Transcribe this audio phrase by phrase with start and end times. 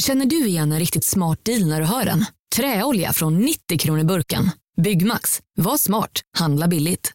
[0.00, 2.24] Känner du igen en riktigt smart deal när du hör den?
[2.56, 4.50] Träolja från 90 kronor burken.
[4.82, 5.40] Byggmax.
[5.56, 6.10] Var smart.
[6.38, 7.12] Handla billigt.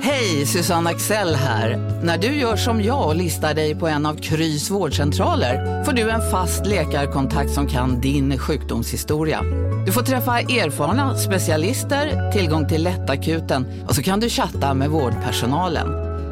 [0.00, 1.76] Hej, Susanne Axel här.
[2.04, 6.10] När du gör som jag och listar dig på en av Krys vårdcentraler får du
[6.10, 9.42] en fast läkarkontakt som kan din sjukdomshistoria.
[9.86, 15.88] Du får träffa erfarna specialister, tillgång till lättakuten och så kan du chatta med vårdpersonalen.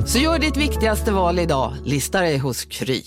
[0.06, 3.02] Så gör ditt viktigaste val idag, lista dig hos Kry.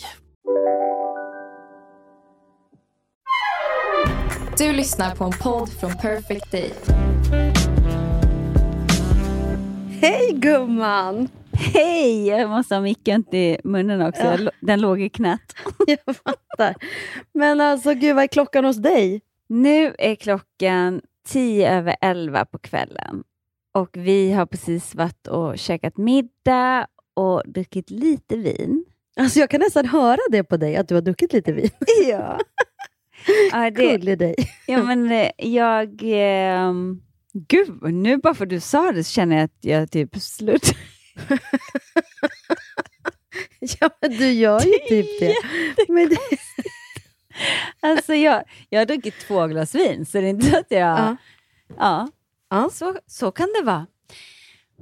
[4.57, 6.73] Du lyssnar på en podd från Perfect Day.
[10.01, 11.29] Hej gumman!
[11.53, 12.27] Hej!
[12.27, 14.23] Jag måste ha micken till munnen också.
[14.23, 14.51] Ja.
[14.59, 15.55] Den låg i knät.
[15.87, 16.75] Jag fattar.
[17.33, 19.21] Men alltså gud, vad är klockan hos dig?
[19.49, 23.23] Nu är klockan tio över elva på kvällen.
[23.73, 28.85] Och vi har precis varit och käkat middag och druckit lite vin.
[29.19, 31.69] Alltså jag kan nästan höra det på dig, att du har druckit lite vin.
[32.09, 32.39] Ja.
[33.51, 34.35] Ja, det, Gullig dig.
[34.67, 36.01] ja men eh, jag...
[36.03, 37.01] ehm,
[37.33, 40.71] gud, nu bara för att du sa det så känner jag att jag typ slut.
[43.79, 45.35] Ja, men du gör ju typ det.
[45.89, 46.17] Men det
[47.79, 50.79] Alltså jag, jag har druckit två glas vin, så det är inte så att jag...
[50.79, 51.15] Ja.
[51.77, 52.07] Ja,
[52.49, 52.69] Ja.
[52.73, 53.87] Så, så kan det vara.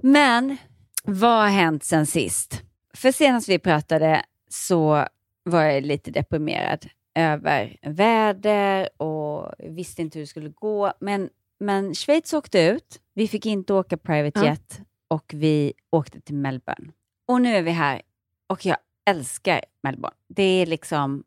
[0.02, 0.58] Men
[1.04, 2.62] vad har hänt sen sist?
[2.94, 5.06] För senast vi pratade så
[5.44, 6.86] var jag lite deprimerad
[7.20, 10.94] över väder och visste inte hur det skulle gå.
[11.00, 13.02] Men, men Schweiz åkte ut.
[13.14, 16.92] Vi fick inte åka private jet och vi åkte till Melbourne.
[17.28, 18.02] Och nu är vi här
[18.48, 20.16] och jag älskar Melbourne.
[20.28, 21.24] Det är liksom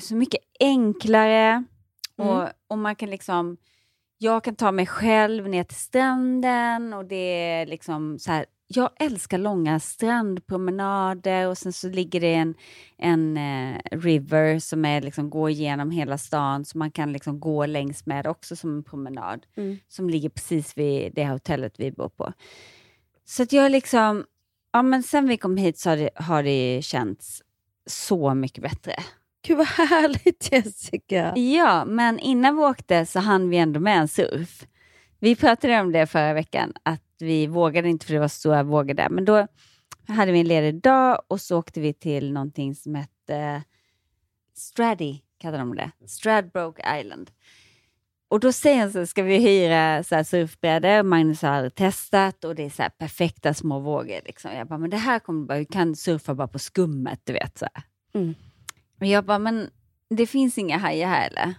[0.00, 1.64] så mycket enklare
[2.16, 3.56] och, och man kan liksom
[4.18, 8.90] jag kan ta mig själv ner till stranden och det är liksom så här, jag
[8.98, 12.54] älskar långa strandpromenader och sen så ligger det en,
[12.98, 17.66] en eh, river som är liksom går igenom hela stan så man kan liksom gå
[17.66, 19.78] längs med också som en promenad Mm.
[19.88, 22.32] som ligger precis vid det hotellet vi bor på.
[23.24, 24.24] Så att jag liksom,
[24.72, 27.42] ja men sen vi kom hit så har det, har det känts
[27.86, 28.94] så mycket bättre.
[29.46, 31.36] Gud vad härligt Jessica.
[31.36, 34.66] Ja, men innan vi åkte så hann vi ändå med en surf.
[35.20, 38.94] Vi pratade om det förra veckan, att vi vågade inte för det var stora vågor
[38.94, 39.08] där.
[39.08, 39.46] Men då
[40.08, 43.62] hade vi en ledig dag och så åkte vi till någonting som hette
[44.54, 45.90] Straddy, kallade de det.
[46.06, 47.30] Stradbroke Island.
[48.28, 51.02] Och då säger han så ska vi hyra så här surfbrädor.
[51.02, 54.20] Magnus har aldrig testat och det är så här perfekta små vågor.
[54.24, 54.50] Liksom.
[54.52, 57.58] Jag bara, men det här kommer bara, vi kan surfa bara på skummet, du vet.
[57.58, 57.66] Så.
[58.14, 58.34] Mm.
[59.00, 59.70] Och jag bara, men
[60.10, 61.54] det finns inga hajar här eller?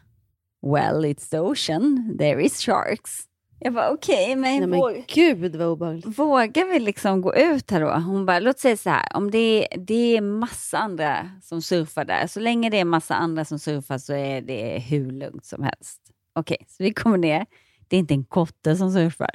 [0.61, 2.17] Well, it's the ocean.
[2.17, 3.28] There is sharks.
[3.61, 6.19] Jag bara, okej, men, Nej, men våg, gud vad obehagligt.
[6.19, 7.91] vågar vi liksom gå ut här då?
[7.91, 9.37] Hon bara, låt säga så här, om det
[9.73, 13.59] är, det är massa andra som surfar där, så länge det är massa andra som
[13.59, 16.01] surfar så är det hur lugnt som helst.
[16.33, 17.45] Okej, så vi kommer ner.
[17.87, 19.31] Det är inte en kotte som surfar.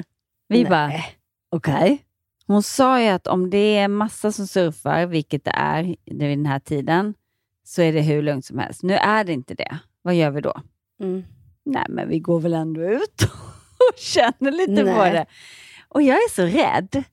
[0.48, 0.70] Vi Nej.
[0.70, 0.92] bara,
[1.50, 2.04] okej.
[2.46, 6.46] Hon sa ju att om det är massa som surfar, vilket det är vid den
[6.46, 7.14] här tiden,
[7.64, 8.82] så är det hur lugnt som helst.
[8.82, 9.78] Nu är det inte det.
[10.02, 10.60] Vad gör vi då?
[11.00, 11.24] Mm.
[11.64, 13.22] Nej, men vi går väl ändå ut
[13.92, 15.12] och känner lite på Nej.
[15.12, 15.26] det.
[15.88, 17.04] Och jag är så rädd.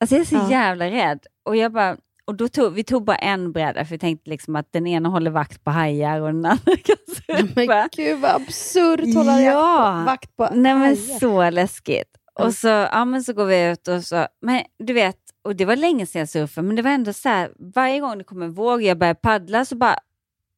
[0.00, 0.50] Alltså jag är så Ja.
[0.50, 1.18] jävla rädd.
[1.44, 4.56] Och jag bara, och då tog, vi tog bara en bräda, för vi tänkte liksom
[4.56, 7.48] att den ena håller vakt på hajar och den andra kan surfa.
[7.66, 10.02] Men gud vad absurt hålla Ja.
[10.06, 11.18] vakt på Nej men hajar.
[11.18, 12.08] så läskigt.
[12.34, 12.44] Ja.
[12.44, 15.64] Och så, ja, men så går vi ut och så, men du vet, och det
[15.64, 18.42] var länge sedan jag surfade, men det var ändå så här, varje gång det kom
[18.42, 19.96] en våg och jag började paddla så bara,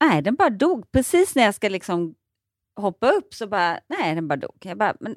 [0.04, 0.92] nej den bara dog.
[0.92, 2.14] Precis när jag ska liksom
[2.76, 4.56] hoppa upp så bara, nej den bara dog.
[4.60, 5.16] Jag bara, men...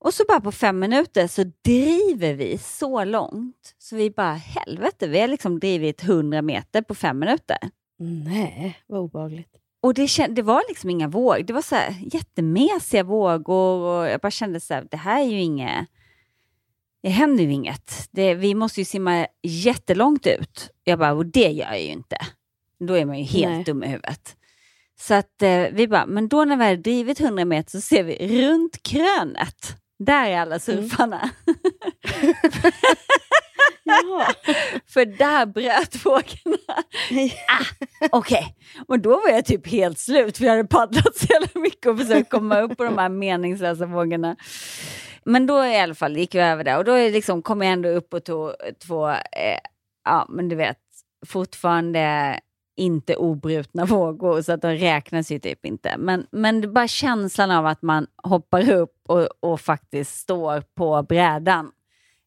[0.00, 5.08] Och så bara på fem minuter så driver vi så långt så vi bara, helvete,
[5.08, 7.58] vi har liksom drivit 100 meter på fem minuter.
[7.98, 9.56] Nej, vad obehagligt.
[9.80, 11.42] Och det, känd, det var liksom inga vågor.
[11.42, 15.26] Det var så här jättemesiga vågor och jag bara kände så här, det här är
[15.26, 15.88] ju inget...
[17.02, 18.08] Det händer ju inget.
[18.10, 20.70] Det, vi måste ju simma jättelångt ut.
[20.84, 22.16] Jag bara, och det gör jag ju inte.
[22.78, 23.64] Då är man ju helt Nej.
[23.64, 24.36] dum i huvudet.
[25.00, 28.02] Så att eh, vi bara, men då när vi hade drivit 100 meter så ser
[28.02, 29.76] vi runt krönet.
[29.98, 31.30] Där är alla surfarna.
[33.88, 34.34] Jaha.
[34.86, 36.82] För där bröt vågorna.
[38.10, 38.56] Okej,
[38.86, 41.98] och då var jag typ helt slut för jag hade paddlat så jävla mycket och
[41.98, 44.36] försökt komma upp på de här meningslösa vågorna.
[45.24, 47.88] Men då i alla fall gick vi över där och då liksom, kom jag ändå
[47.88, 48.52] upp och tog
[48.86, 49.58] två, eh,
[50.04, 50.78] ja men du vet,
[51.26, 52.34] fortfarande
[52.78, 55.96] inte obrutna vågor så att de räknas ju typ inte.
[55.98, 61.70] Men, men bara känslan av att man hoppar upp och, och faktiskt står på brädan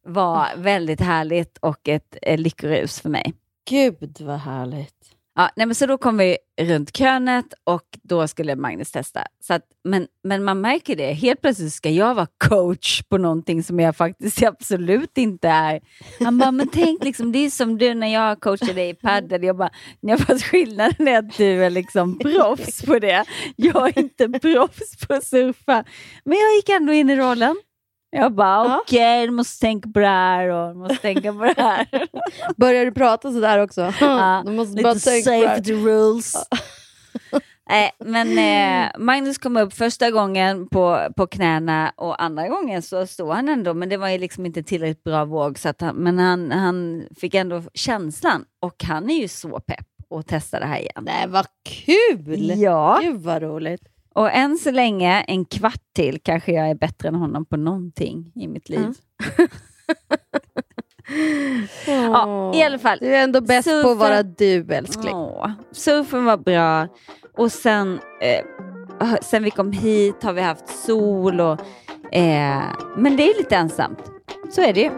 [0.06, 3.33] var väldigt härligt och ett eh, lyckorus för mig.
[3.69, 5.15] Gud vad härligt.
[5.41, 9.23] Ja, nej, men så då kom vi runt krönet och då skulle Magnus testa.
[9.43, 13.63] Så att, men, men man märker det, helt plötsligt ska jag vara coach på någonting
[13.63, 15.81] som jag faktiskt absolut inte är.
[16.19, 19.43] Han bara, men tänk liksom, det är som du när jag coachar dig i padel.
[19.43, 23.25] Jag bara, jag fast skillnaden är att du är liksom proffs på det.
[23.55, 25.83] Jag är inte proffs på att surfa.
[26.25, 27.55] Men jag gick ändå in i rollen.
[28.13, 28.79] Jag bara, Ja.
[28.85, 31.87] okej, okay, du måste tänka på det här och måste tänka på det här.
[32.57, 33.93] Börjar du prata sådär också?
[33.99, 35.47] Ja, du måste Lite bara tänka här.
[35.47, 36.33] safety rules.
[37.69, 43.07] Nej, men eh, Magnus kom upp första gången på, på knäna och andra gången så
[43.07, 45.95] stod han ändå, men det var ju liksom inte tillräckligt bra våg, så att han,
[45.95, 50.65] men han, han fick ändå känslan och han är ju så pepp att testa det
[50.65, 51.03] här igen.
[51.05, 51.45] Nej, vad
[51.85, 52.59] kul!
[52.59, 53.81] Ja, Gud vad roligt.
[54.15, 58.31] Och än så länge, en kvart till, kanske jag är bättre än honom på någonting
[58.35, 58.79] i mitt liv.
[58.79, 58.95] Mm.
[61.87, 62.97] Ja, i alla fall.
[63.01, 65.15] Du är ändå bäst på att Surfen- vara du älskling.
[65.15, 66.87] Åh, surfen var bra
[67.37, 71.59] och sen, eh, sen vi kom hit har vi haft sol och
[72.15, 72.63] eh,
[72.97, 73.99] men det är lite ensamt.
[74.51, 74.91] Så är det ju.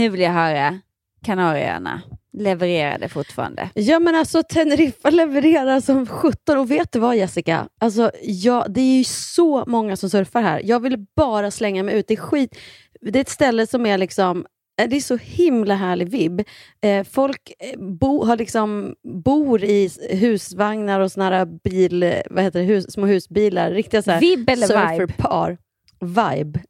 [0.00, 0.80] Nu vill jag höra
[1.24, 2.02] Kanarieöarna.
[2.32, 3.70] Levererar det fortfarande?
[3.74, 7.68] Ja men alltså Teneriffa levererar som 17 och vet du vad Jessica?
[7.80, 10.60] Alltså, ja, det är ju så många som surfar här.
[10.64, 12.08] Jag vill bara slänga mig ut.
[12.08, 12.58] Det är skit.
[13.00, 14.46] Det är ett ställe som är liksom
[14.80, 16.42] eh, det är så himla härlig vibb.
[16.82, 18.94] Eh, folk eh, bo, har liksom,
[19.24, 23.70] bor i husvagnar och såna här bil, vad heter det, hus, små husbilar.
[23.70, 25.06] Riktiga så här Vibb eller vibe?
[25.06, 25.58] surferpar.
[26.00, 26.60] Vibe.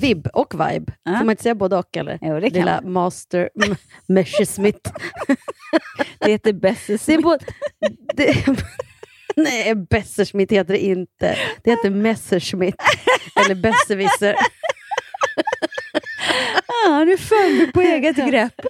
[0.00, 0.92] Vibb och vibe.
[1.06, 2.18] Får man inte säga både och eller?
[2.22, 2.92] Jo, det kan Lilla man.
[2.92, 3.50] master
[4.08, 4.92] Messerschmitt.
[6.18, 6.52] Det heter
[8.14, 8.46] det,
[9.36, 11.36] nej, Besserschmitt heter det inte.
[11.64, 12.74] Det heter Messerschmitt.
[13.36, 14.34] Eller Besserwisser.
[16.86, 18.60] Ja, du föll du på eget grepp.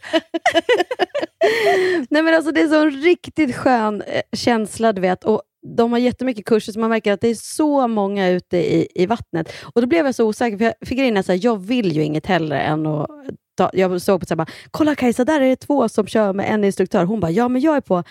[2.10, 5.24] Nej, men alltså, det är så en riktigt skön eh, känsla, du vet.
[5.24, 8.88] Och de har jättemycket kurser, så man märker att det är så många ute i,
[8.94, 9.52] i vattnet.
[9.74, 12.26] Och Då blev jag så osäker, för jag fick in att jag vill ju inget
[12.26, 13.08] hellre än att
[13.54, 16.32] ta, jag såg på så här, bara, kolla Kajsa, där är det två som kör
[16.32, 17.04] med en instruktör.
[17.04, 18.04] Hon bara, ja men jag är på.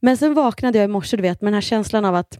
[0.00, 2.38] Men sen vaknade jag i morse, du vet, med den här känslan av att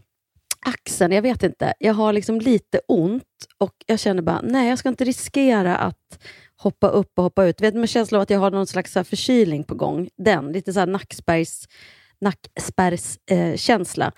[0.65, 3.23] axeln, jag vet inte, jag har liksom lite ont
[3.57, 6.19] och jag känner bara, nej jag ska inte riskera att
[6.57, 7.61] hoppa upp och hoppa ut.
[7.61, 10.09] Vet, med känslan av att jag har någon slags så förkylning på gång.
[10.17, 11.67] Den, lite så här nackspärrs,
[12.21, 14.11] nackspärrs eh.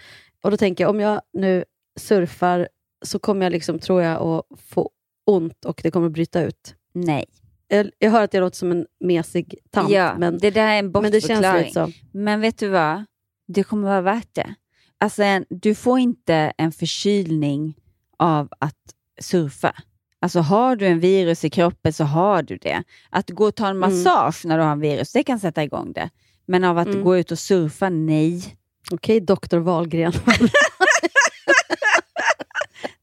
[0.44, 1.66] Och då tänker jag, om jag nu
[2.00, 2.68] surfar
[3.06, 4.90] så kommer jag, liksom, tror jag, att få
[5.26, 6.76] ont och det kommer att bryta ut.
[6.94, 7.26] Nej.
[7.68, 10.80] Jag, jag hör att jag låter som en mesig tant, ja, men, det där är
[10.80, 11.74] en men bortförklaring.
[11.74, 11.92] så.
[12.12, 13.06] Men vet du vad?
[13.48, 14.56] Det kommer vara värt det.
[14.98, 17.76] Alltså, en, du får inte en förkylning
[18.18, 19.76] av att surfa.
[20.20, 22.84] Alltså har du en virus i kroppen så har du det.
[23.10, 25.94] Att gå och ta en massage när du har en virus, det kan sätta igång
[25.94, 26.10] det.
[26.46, 27.04] Men av att Mm.
[27.04, 28.56] gå ut och surfa, nej.
[28.92, 30.14] Okej, doktor Wahlgren.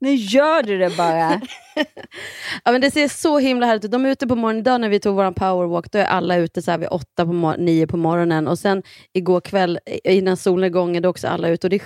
[0.02, 1.40] Nu gör du det bara.
[2.64, 3.90] Ja, men det ser så himla härligt ut.
[3.90, 4.60] De är ute på morgonen.
[4.60, 7.54] Idag när vi tog vår powerwalk, då är alla ute så här vid åtta på
[7.58, 8.48] nio på morgonen.
[8.48, 8.82] Och sen
[9.12, 11.66] igår kväll innan solnedgången, då är också alla ute.
[11.66, 11.78] Och det är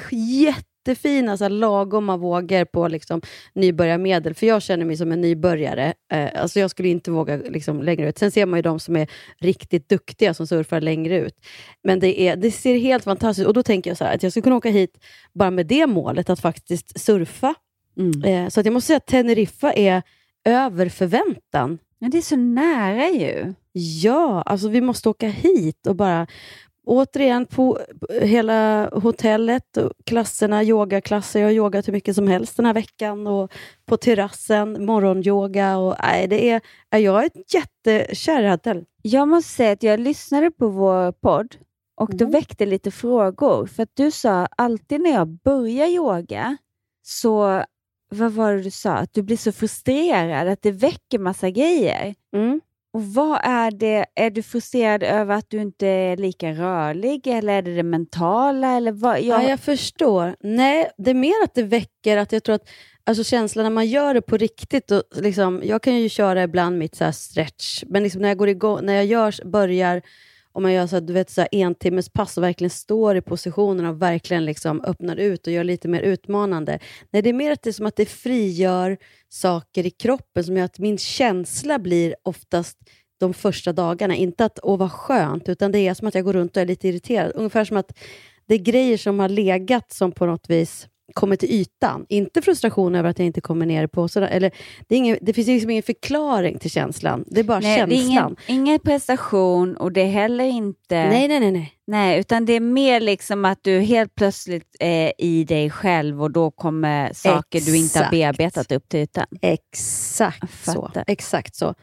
[0.89, 3.21] jättefina så här, lagoma vågor på liksom,
[3.55, 4.35] nybörjarmedel.
[4.35, 5.95] För jag känner mig som en nybörjare.
[6.13, 8.19] Eh, alltså jag skulle inte våga liksom, längre ut.
[8.19, 11.35] Sen ser man ju de som är riktigt duktiga som surfar längre ut.
[11.83, 13.47] Men det, är, det ser helt fantastiskt.
[13.47, 14.99] Och då tänker jag så här, att jag skulle kunna åka hit
[15.33, 17.55] bara med det målet, att faktiskt surfa.
[17.99, 18.25] Mm.
[18.25, 20.03] Eh, så att jag måste säga att Teneriffa är
[20.45, 21.79] över förväntan.
[21.99, 23.55] Men det är så nära ju.
[23.73, 26.27] Ja, alltså vi måste åka hit och bara
[26.87, 27.79] återigen på
[28.21, 31.41] hela hotellet, klasserna, yogaklasser.
[31.41, 33.53] Jag har yogat hur mycket som helst den här veckan och
[33.87, 35.77] på terrassen, morgonyoga.
[35.79, 36.61] Och, nej, det är,
[36.91, 38.85] ja, jag är jättekär i hotellet.
[39.03, 41.57] Jag måste säga att jag lyssnade på vår podd
[42.01, 42.33] och då Mm.
[42.33, 43.67] väckte lite frågor.
[43.67, 46.57] För att du sa alltid när jag börjar yoga
[47.03, 47.65] så,
[48.11, 48.93] vad var det du sa?
[48.93, 52.15] Att du blir så frustrerad, att det väcker massa grejer.
[52.37, 52.61] Mm.
[52.95, 54.07] Och vad är det?
[54.15, 58.77] Är du frustrerad över att du inte är lika rörlig eller är det det mentala?
[58.77, 59.21] Eller vad?
[59.21, 60.37] Ja, Jag, jag förstår.
[60.41, 62.69] Nej, det är mer att det väcker att jag tror att
[63.05, 64.91] alltså känslan när man gör det på riktigt.
[64.91, 68.49] Och liksom, jag kan ju köra ibland mitt så stretch, men liksom när jag går
[68.49, 70.03] igång, när jag gör, börjar
[70.55, 73.17] om man gör så här, du vet, så här en timmes pass och verkligen står
[73.17, 76.79] i positionen och verkligen liksom öppnar ut och gör lite mer utmanande.
[77.11, 78.97] Nej, det är mer att det är som att det frigör
[79.29, 82.79] saker i kroppen som gör att min känsla blir oftast
[83.21, 86.33] de första dagarna, inte att åh vad skönt, utan det är som att jag går
[86.33, 87.33] runt och är lite irriterad.
[87.35, 87.99] Ungefär som att
[88.47, 92.07] det är grejer som har legat som på något vis kommer till ytan.
[92.09, 94.51] Inte frustration över att jag inte kommer ner på sådär, eller
[94.89, 97.25] det, ingen, det finns liksom ingen förklaring till känslan.
[97.27, 98.37] Det är bara Nej, det är känslan.
[98.47, 100.79] ingen, ingen prestation och det är heller inte...
[100.89, 101.53] Nej, nej, nej.
[101.53, 101.71] nej.
[101.87, 106.31] Nej, utan det är mer liksom att du helt plötsligt är i dig själv och
[106.31, 108.11] då kommer saker du inte har Exakt.
[108.11, 109.27] bearbetat upp till ytan.
[109.43, 110.91] Exakt så.
[111.07, 111.75] Exakt så.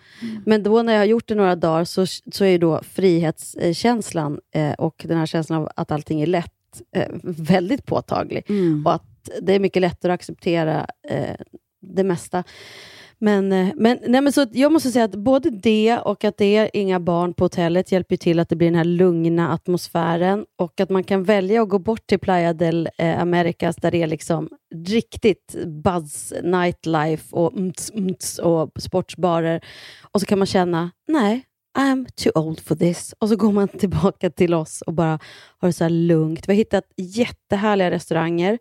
[0.46, 4.74] Men då när jag har gjort det några dagar så, så är då frihetskänslan eh,
[4.74, 6.52] och den här känslan av att allting är lätt
[6.96, 8.44] eh, väldigt påtaglig.
[8.50, 8.86] Mm.
[8.86, 9.11] Och att
[9.42, 11.36] det är mycket lättare att acceptera eh,
[11.82, 12.44] det mesta.
[13.24, 16.56] Men, eh, men, nej, men så jag måste säga att både det och att det
[16.56, 20.80] är inga barn på hotellet hjälper till att det blir den här lugna atmosfären och
[20.80, 24.08] att man kan välja att gå bort till Playa del eh, Americas där det är
[24.08, 24.50] liksom
[24.88, 29.62] riktigt buzz, nightlife och mts, mts och sportsbarer.
[30.12, 31.44] Och så kan man känna, nej,
[31.78, 33.14] I'm too old for this.
[33.20, 35.20] Och så går man tillbaka till oss och bara
[35.58, 36.48] har det så här lugnt.
[36.48, 38.60] Vi har hittat jättehärliga restauranger,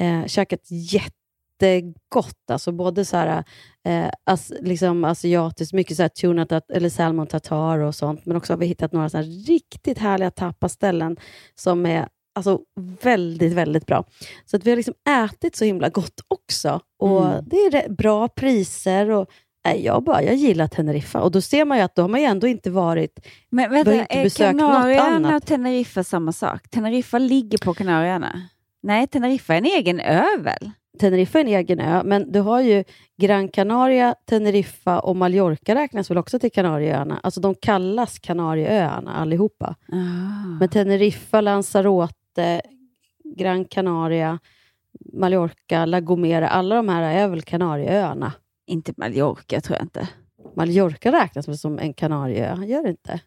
[0.00, 2.50] eh, käkat jättegott.
[2.50, 3.44] Alltså både så här,
[3.84, 8.26] eh, as, liksom asiatiskt, mycket så här tuna eller salmon tartar och sånt.
[8.26, 11.16] Men också har vi hittat några så här riktigt härliga tapaställen
[11.54, 12.60] som är alltså,
[13.02, 14.04] väldigt, väldigt bra.
[14.44, 16.80] Så att vi har liksom ätit så himla gott också.
[16.98, 17.44] Och Mm.
[17.46, 19.10] Det är bra priser.
[19.10, 19.30] och
[19.64, 22.20] Nej, jag, bara, jag gillar Teneriffa och då ser man ju att då har man
[22.20, 23.26] ju ändå inte varit...
[23.50, 26.70] Men vänta, inte är besökt Kanarieöarna och Teneriffa samma sak?
[26.70, 28.42] Teneriffa ligger på Kanarieöarna?
[28.82, 30.70] Nej, Teneriffa är en egen ö väl?
[30.98, 32.84] Teneriffa är en egen ö, men du har ju
[33.16, 37.20] Gran Canaria, Teneriffa och Mallorca räknas väl också till Kanarieöarna.
[37.22, 39.76] Alltså de kallas Kanarieöarna allihopa.
[39.92, 40.58] Ah.
[40.60, 42.62] Men Teneriffa, Lanzarote,
[43.36, 44.38] Gran Canaria,
[45.12, 48.32] Mallorca, La Gomera, alla de här är väl Kanarieöarna.
[48.66, 50.08] Inte Mallorca tror jag inte.
[50.56, 52.64] Mallorca räknas väl som en Kanarieö?
[52.64, 53.20] Gör det inte?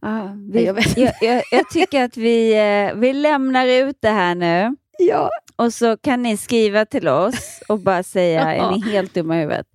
[0.00, 4.08] Ah, Nej, vi, jag jag, jag, jag tycker att vi, eh, vi lämnar ut det
[4.08, 4.76] här nu
[5.08, 9.36] Ja, och så kan ni skriva till oss och bara säga, är ni helt dumma
[9.36, 9.66] i huvudet?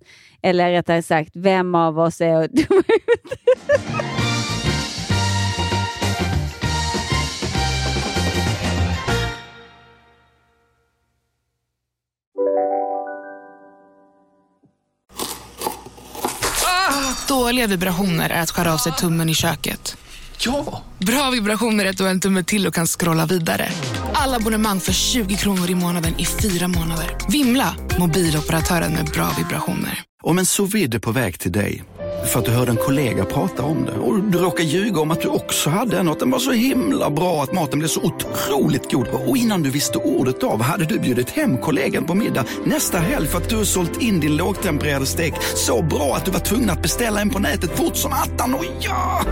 [0.42, 3.40] Eller rättare sagt, vem av oss är dumma i huvudet?
[17.28, 19.96] Dåliga vibrationer är att skära av sig tummen i köket.
[20.38, 20.82] Ja!
[20.98, 23.68] Bra vibrationer är att du har en tumme till och kan scrolla vidare.
[24.26, 27.16] Alla abonnemang för 20 kronor i månaden i fyra månader.
[27.28, 27.76] Vimla!
[27.98, 30.02] Mobiloperatören med bra vibrationer.
[30.22, 31.84] Om en sous vide är på väg till dig
[32.32, 35.20] för att du hörde en kollega prata om det och du råkade ljuga om att
[35.20, 38.00] du också hade en och att den var så himla bra att maten blev så
[38.00, 42.44] otroligt god och innan du visste ordet av hade du bjudit hem kollegan på middag
[42.64, 46.40] nästa helg för att du sålt in din lågtempererade stek så bra att du var
[46.40, 48.54] tvungen att beställa en på nätet fort som attan.
[48.54, 49.24] Och ja!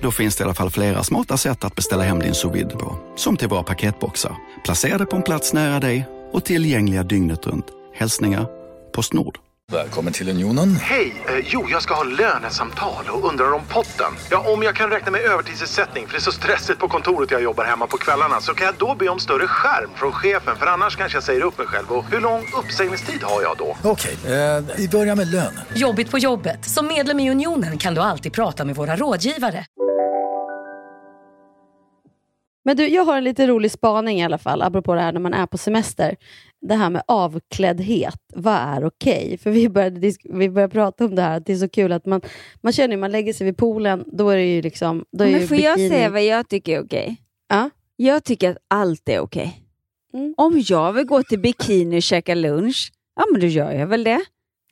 [0.00, 2.98] Då finns det i alla fall flera smarta sätt att beställa hem din sous på.
[3.16, 7.66] Som till våra paketboxar, placerade på en plats nära dig och tillgängliga dygnet runt.
[7.94, 8.46] Hälsningar
[8.94, 9.38] Postnord.
[9.72, 10.76] Välkommen till Unionen.
[10.76, 11.22] Hej!
[11.28, 14.12] Eh, jo, jag ska ha lönesamtal och undrar om potten.
[14.30, 17.42] Ja, om jag kan räkna med övertidsersättning för det är så stressigt på kontoret jag
[17.42, 20.66] jobbar hemma på kvällarna så kan jag då be om större skärm från chefen för
[20.66, 21.92] annars kanske jag säger upp mig själv.
[21.92, 23.76] Och hur lång uppsägningstid har jag då?
[23.82, 25.60] Okej, eh, vi börjar med lön.
[25.74, 26.64] Jobbigt på jobbet.
[26.64, 29.64] Som medlem i Unionen kan du alltid prata med våra rådgivare.
[32.66, 35.20] Men du, jag har en lite rolig spaning i alla fall, apropå det här när
[35.20, 36.16] man är på semester.
[36.60, 39.38] Det här med avkläddhet, vad är okej?
[39.42, 42.06] För vi började, vi började prata om det här, att det är så kul att
[42.06, 42.20] man,
[42.62, 45.04] man känner ju, man lägger sig vid poolen, då är det ju liksom...
[45.18, 47.16] Då är Men får jag bikini- säga vad jag tycker är okej?
[47.48, 47.70] Ja.
[47.96, 49.62] Jag tycker att allt är okej.
[50.14, 50.34] Mm.
[50.36, 54.04] Om jag vill gå till bikini och käka lunch, ja men då gör jag väl
[54.04, 54.20] det.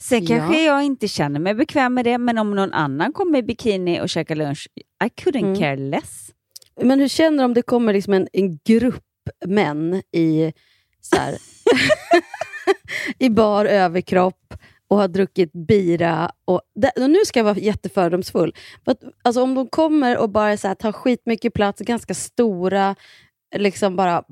[0.01, 0.29] Sen Ja.
[0.37, 4.01] kanske jag inte känner mig bekväm med det, men om någon annan kommer i bikini
[4.01, 4.69] och käkar lunch,
[5.05, 5.59] I couldn't Mm.
[5.61, 6.31] care less.
[6.81, 9.05] Men hur känner du om det kommer liksom en, en grupp
[9.47, 10.53] män i,
[11.01, 11.39] så här,
[13.19, 14.55] i bar överkropp
[14.89, 16.31] och har druckit bira.
[16.45, 16.61] Och,
[16.97, 18.55] och nu ska jag vara jättefördomsfull.
[18.85, 22.95] But, alltså, om de kommer och bara så här, tar skitmycket plats, ganska stora,
[23.57, 24.25] liksom bara,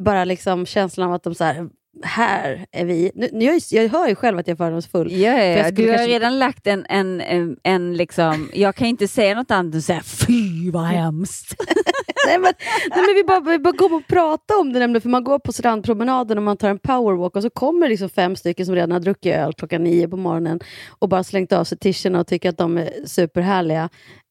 [0.00, 1.68] bara liksom känslan av att de så här,
[2.02, 3.10] här är vi.
[3.14, 5.12] Nu, jag, jag hör ju själv att jag är fördomsfull.
[5.12, 5.64] Ja, ja, För jag ja.
[5.64, 9.34] skulle Du har kanske- redan lagt en, en, en, en liksom, jag kan inte säga
[9.34, 11.54] något annat än säga fy vad hemskt.
[12.26, 12.52] nej, men,
[12.90, 15.38] nej, men vi bara, vi bara kommer och prata om det nämligen, för man går
[15.38, 18.92] på strandpromenaden och man tar en powerwalk och så kommer liksom fem stycken som redan
[18.92, 20.60] har druckit öl klockan nio på morgonen
[20.98, 23.88] och bara slängt av sig tischerna och tycker att de är superhärliga.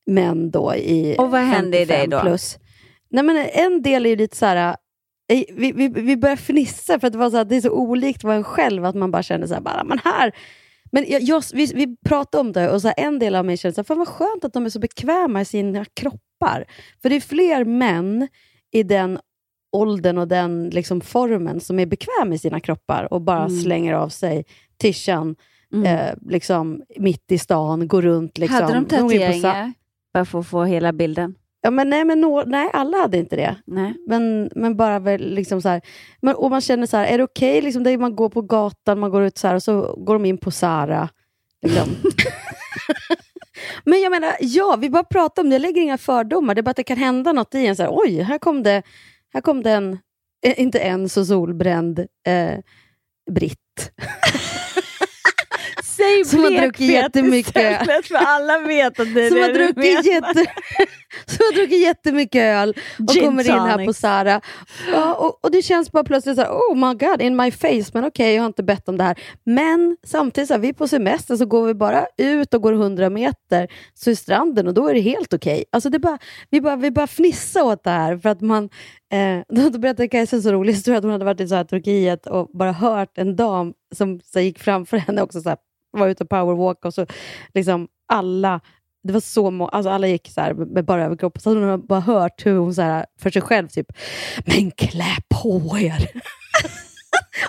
[0.10, 2.20] Men då i Och vad händer i dig 55 då?
[2.20, 2.58] Plus.
[3.10, 4.76] Nej, men en del är ju lite så här,
[5.28, 8.24] vi, vi, vi börjar fnissa för att det, var så här, det är så olikt
[8.24, 10.32] vad en själv att man bara känner så här, bara, men här
[10.92, 13.58] men jag, jag, vi, vi pratade om det och så här, en del av mig
[13.58, 16.66] så här, fan vad skönt att de är så bekväma i sina kroppar.
[17.02, 18.28] För det är fler män
[18.72, 19.20] i den
[19.72, 23.60] åldern och den liksom, formen som är bekväm i sina kroppar och bara Mm.
[23.62, 24.46] slänger av sig
[24.78, 25.36] tishan
[25.74, 25.86] Mm.
[25.86, 28.38] eh, liksom, mitt i stan, går runt.
[28.38, 28.62] Liksom.
[28.62, 29.74] Hade de tatueringar?
[30.14, 31.36] Bara för att få hela bilden.
[31.68, 33.56] Ja, men nej, men nå- nej, alla hade inte det.
[33.66, 33.94] Nej.
[34.08, 35.82] Men, men bara väl liksom så här,
[36.22, 37.62] men, och man känner så här, är det okej?
[37.62, 40.26] liksom, det man går på gatan, man går ut så här och så går de
[40.26, 41.10] in på Sara.
[41.62, 41.90] Liksom.
[43.86, 45.56] men jag menar, ja, vi bara pratar om det.
[45.56, 46.56] Jag lägger inga fördomar.
[46.56, 47.76] Det är bara att det kan hända något i en.
[47.76, 48.84] Så här, Oj, här kom det,
[49.34, 49.98] här kom det en,
[50.46, 52.60] eh, inte en så solbränd eh,
[53.32, 53.92] britt.
[55.98, 57.48] Säg Som har druckit jättemycket.
[57.48, 60.04] istället, för alla vet att det är som, det har du druckit menar.
[60.04, 60.34] jätte,
[61.26, 64.42] som har druckit jättemycket öl och Gin kommer in här på Sara.
[64.92, 67.92] Ja, och, och det känns bara plötsligt så här, oh my god, in my face,
[67.94, 69.20] men okej, jag har inte bett om det här.
[69.44, 72.74] Men samtidigt, så här, vi är på semester, så går vi bara ut och går
[72.74, 75.66] 100 meter, så är stranden och då är det helt okej.
[75.72, 76.18] Alltså det är bara,
[76.50, 78.70] vi, bara, vi bara fnissa åt det här, för att man,
[79.14, 82.28] eh, då berättade Kajsa så rolig historia, att hon hade varit i så här, Turkiet
[82.28, 85.58] och bara hört en dam som så gick framför henne också, så här,
[86.00, 87.06] var ute och powerwalkade och så
[87.54, 88.62] liksom alla
[89.04, 91.86] det var så må- alltså alla gick så här med bara överkropp, så hade hon
[91.86, 93.88] bara hört hur hon så här, för sig själv typ,
[94.46, 96.10] men klä på er.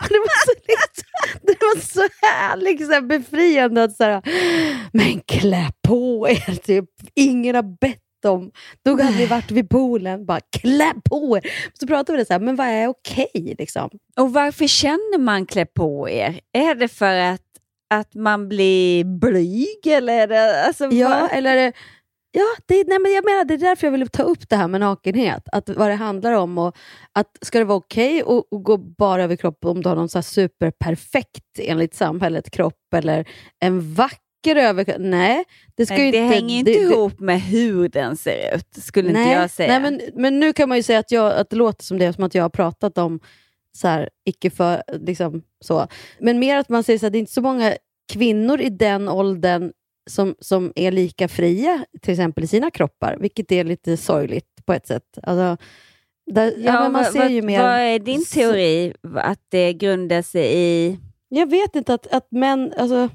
[0.08, 0.52] Det, var så,
[1.42, 4.22] det var så härligt så här, befriande att så här,
[4.92, 6.84] men klä på er, typ.
[7.14, 8.50] ingen har bett om.
[8.84, 11.50] Då hade vi varit vid poolen, bara klä på er.
[11.80, 13.54] Så pratade vi det så här, men vad är okej?
[13.58, 13.90] liksom?
[14.16, 16.40] Och varför känner man klä på er?
[16.52, 17.47] Är det för att,
[17.90, 20.64] att man blir blyg eller det...
[20.66, 21.72] Alltså, Ja, vad- eller...
[22.30, 24.68] Ja, det, nej, men jag menar, det är därför jag ville ta upp det här
[24.68, 25.42] med nakenhet.
[25.52, 26.58] Att vad det handlar om.
[26.58, 26.76] Och
[27.12, 30.08] att Ska det vara okej att, att gå bara över kropp om du har någon
[30.08, 33.28] så superperfekt, enligt samhället, kropp eller
[33.60, 34.96] en vacker överkropp?
[35.00, 35.44] Nej,
[35.76, 36.34] det ska Nej, det inte...
[36.34, 39.78] hänger inte ihop med hur den ser ut, skulle nej, inte jag säga.
[39.78, 42.12] Nej, men, men nu kan man ju säga att, jag, att det låter som det,
[42.12, 43.20] som att jag har pratat om
[43.78, 45.86] så här, icke för, liksom så.
[46.20, 47.76] Men mer att man säger så här, det är inte så många
[48.12, 49.72] kvinnor i den åldern
[50.10, 54.72] som, som är lika fria, till exempel i sina kroppar, vilket är lite sorgligt på
[54.72, 55.18] ett sätt.
[55.22, 55.56] Alltså,
[56.26, 57.62] där, ja, man vad, ser ju vad, mer...
[57.62, 58.94] vad är din teori?
[59.14, 60.98] Att det grundar sig i...
[61.28, 63.08] Jag vet inte, att, att män, alltså,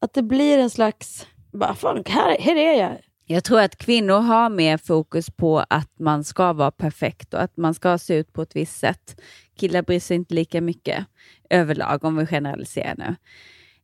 [0.00, 2.98] att det blir en slags, bara, fan, här, här är jag.
[3.26, 7.56] Jag tror att kvinnor har mer fokus på att man ska vara perfekt och att
[7.56, 9.20] man ska se ut på ett visst sätt.
[9.56, 11.06] Killar bryr sig inte lika mycket
[11.50, 13.16] överlag om vi generaliserar nu.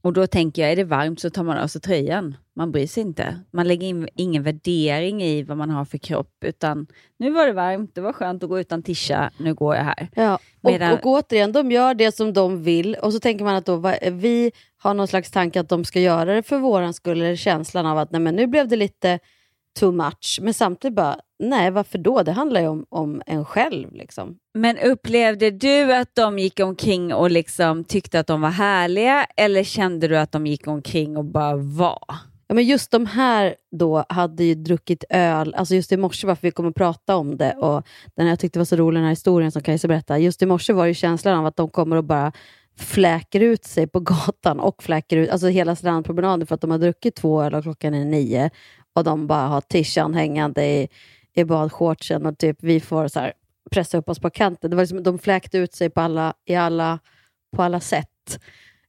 [0.03, 2.37] Och då tänker jag, är det varmt så tar man av sig tröjan.
[2.57, 3.41] Man bryr sig inte.
[3.51, 6.87] Man lägger in ingen värdering i vad man har för kropp, utan
[7.19, 10.09] nu var det varmt, det var skönt att gå utan tisha, nu går jag här.
[10.15, 13.55] Ja, och, Medan- och återigen, de gör det som de vill och så tänker man
[13.55, 17.21] att då, vi har någon slags tanke att de ska göra det för våran skull,
[17.21, 19.19] eller känslan av att nej, men nu blev det lite
[19.79, 20.39] too much.
[20.43, 22.23] Men samtidigt bara, nej varför då?
[22.23, 23.93] Det handlar ju om, om en själv.
[23.93, 24.39] Liksom.
[24.55, 29.65] Men upplevde du att de gick omkring och liksom tyckte att de var härliga eller
[29.65, 32.17] kände du att de gick omkring och bara var?
[32.51, 36.43] Ja, men just de här då hade ju druckit öl, alltså just i morse varför
[36.43, 39.05] vi kommer att prata om det och den jag tyckte det var så rolig den
[39.05, 40.21] här historien som Kajsa berättade.
[40.21, 42.33] Just i morse var ju känslan av att de kommer och bara
[42.79, 46.79] fläker ut sig på gatan och fläker ut, alltså hela strandpromenaden för att de har
[46.79, 48.51] druckit två öl och klockan är nio
[48.93, 50.89] och de bara har tishan hängande i,
[51.35, 53.33] i badshortsen och typ vi får så här
[53.71, 54.71] pressa upp oss på kanten.
[54.71, 56.99] Det var liksom, de fläkte ut sig på alla, i alla,
[57.57, 58.41] på alla sätt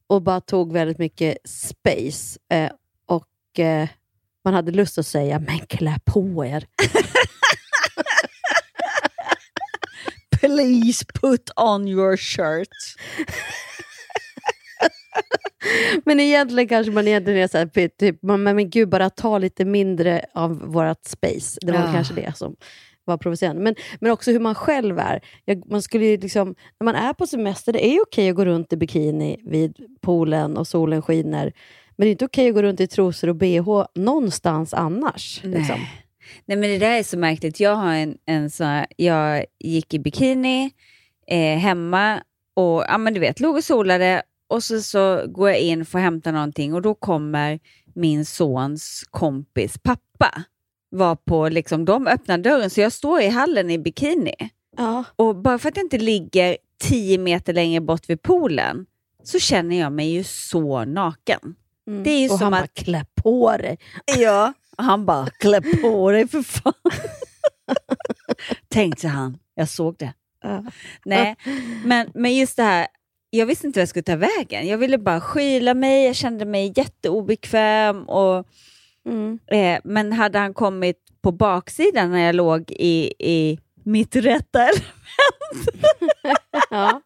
[0.06, 2.38] och bara tog väldigt mycket space.
[2.50, 2.70] Eh,
[3.06, 3.88] och eh,
[4.44, 6.66] man hade lust att säga, men klä på er.
[10.40, 12.68] Please put on your shirt.
[16.04, 19.64] Men egentligen kanske man egentligen är så här, typ, man, men gud, bara ta lite
[19.64, 21.58] mindre av vårt space.
[21.62, 21.92] Det var Ja.
[21.92, 22.56] kanske det som
[23.04, 23.62] var provocerande.
[23.62, 25.20] Men, men också hur man själv är.
[25.44, 28.72] Jag, man skulle liksom, när man är på semester, det är okej att gå runt
[28.72, 31.52] i bikini vid poolen och solen skiner.
[31.96, 35.40] Men det är inte okej att gå runt i trosor och bh någonstans annars.
[35.44, 35.76] Liksom.
[35.78, 35.90] Nej.
[36.44, 37.60] Nej men det där är så märkligt.
[37.60, 40.70] Jag har en, en sån jag gick i bikini
[41.26, 42.22] eh, hemma
[42.56, 44.22] och ja men du vet, låg och solade
[44.52, 47.60] och så, så går jag in för att hämta någonting och då kommer
[47.94, 50.42] min sons kompis pappa.
[50.90, 54.34] Var på, liksom, de öppnar dörren så jag står i hallen i bikini.
[54.76, 55.04] Ja.
[55.16, 58.86] Och bara för att jag inte ligger tio meter längre bort vid poolen
[59.24, 61.54] så känner jag mig ju så naken.
[61.86, 62.02] Mm.
[62.04, 63.78] Det är ju och som han att- bara, klä på dig.
[64.18, 66.72] Ja, han bara klä på dig för fan.
[68.68, 70.14] Tänkte han, jag såg det.
[70.42, 70.64] Ja.
[71.04, 71.36] Nej,
[71.84, 72.86] men, men just det här,
[73.36, 74.66] jag visste inte vad jag skulle ta vägen.
[74.66, 78.02] Jag ville bara skyla mig, jag kände mig jätteobekväm.
[78.08, 78.46] Och,
[79.06, 79.38] Mm.
[79.46, 84.84] eh, men hade han kommit på baksidan när jag låg i, i mitt rätta element.
[86.70, 87.00] Ja.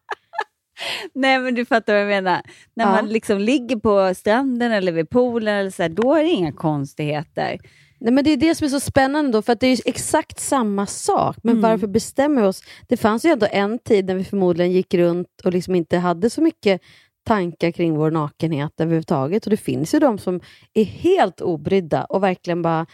[1.13, 2.41] Nej men du fattar vad jag menar.
[2.73, 2.91] När Ja.
[2.91, 6.51] man liksom ligger på stranden eller vid poolen, eller så här, då är det inga
[6.51, 7.57] konstigheter.
[7.99, 10.39] Nej, men det är det som är så spännande då, för att det är exakt
[10.39, 11.37] samma sak.
[11.43, 11.61] Men Mm.
[11.71, 12.63] varför bestämmer vi oss?
[12.87, 16.29] Det fanns ju ändå en tid när vi förmodligen gick runt och liksom inte hade
[16.29, 16.81] så mycket
[17.25, 19.45] tankar kring vår nakenhet överhuvudtaget.
[19.45, 20.39] Och det finns ju de som
[20.73, 22.85] är helt obrydda och verkligen bara...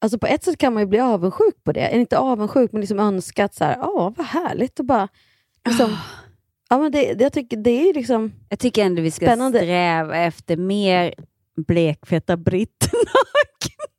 [0.00, 1.80] Alltså på ett sätt kan man ju bli avundsjuk på det.
[1.80, 5.08] Eller Inte avundsjuk, men liksom önska att så här, ja, vad härligt och bara...
[5.68, 5.96] Liksom,
[6.70, 8.32] ja, men det, det, jag tycker det är liksom...
[8.48, 9.58] Jag tycker ändå vi ska Spännande.
[9.58, 11.14] sträva efter mer
[11.66, 12.88] blekfeta britt.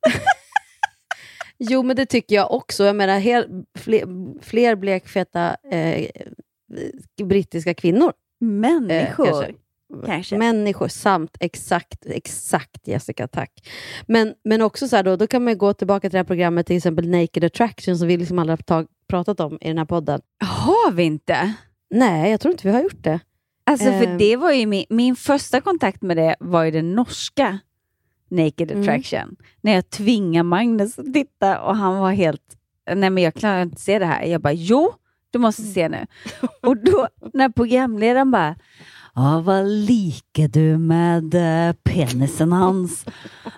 [1.58, 2.84] Jo, men det tycker jag också.
[2.84, 4.06] Jag menar, hel, fler,
[4.42, 6.10] fler blekfeta eh,
[7.22, 8.12] brittiska kvinnor.
[8.40, 9.24] Människor.
[9.24, 9.54] kanske.
[10.06, 10.38] kanske.
[10.38, 13.50] Människor, samt exakt, exakt Jessica, tack.
[14.06, 16.76] Men, men också så då, då kan man gå tillbaka till det här programmet, till
[16.76, 20.20] exempel Naked Attraction, som vi liksom aldrig har tag, pratat om i den här podden.
[20.44, 21.54] Har vi inte?
[21.90, 23.20] Nej, jag tror inte vi har gjort det.
[23.66, 24.18] Alltså för Ehm.
[24.18, 27.58] det var ju min, min första kontakt med det var ju den norska
[28.34, 28.82] Naked Mm.
[28.82, 29.36] Attraction.
[29.60, 32.56] När jag tvingade Magnus att titta och han var helt,
[32.94, 34.22] nej men jag klarar inte se det här.
[34.24, 34.92] Jag bara, jo,
[35.30, 35.74] du måste Mm.
[35.74, 36.06] se nu.
[36.62, 38.56] och då när programledaren bara,
[39.16, 43.04] Ja, vad liker du med eh, penisen hans?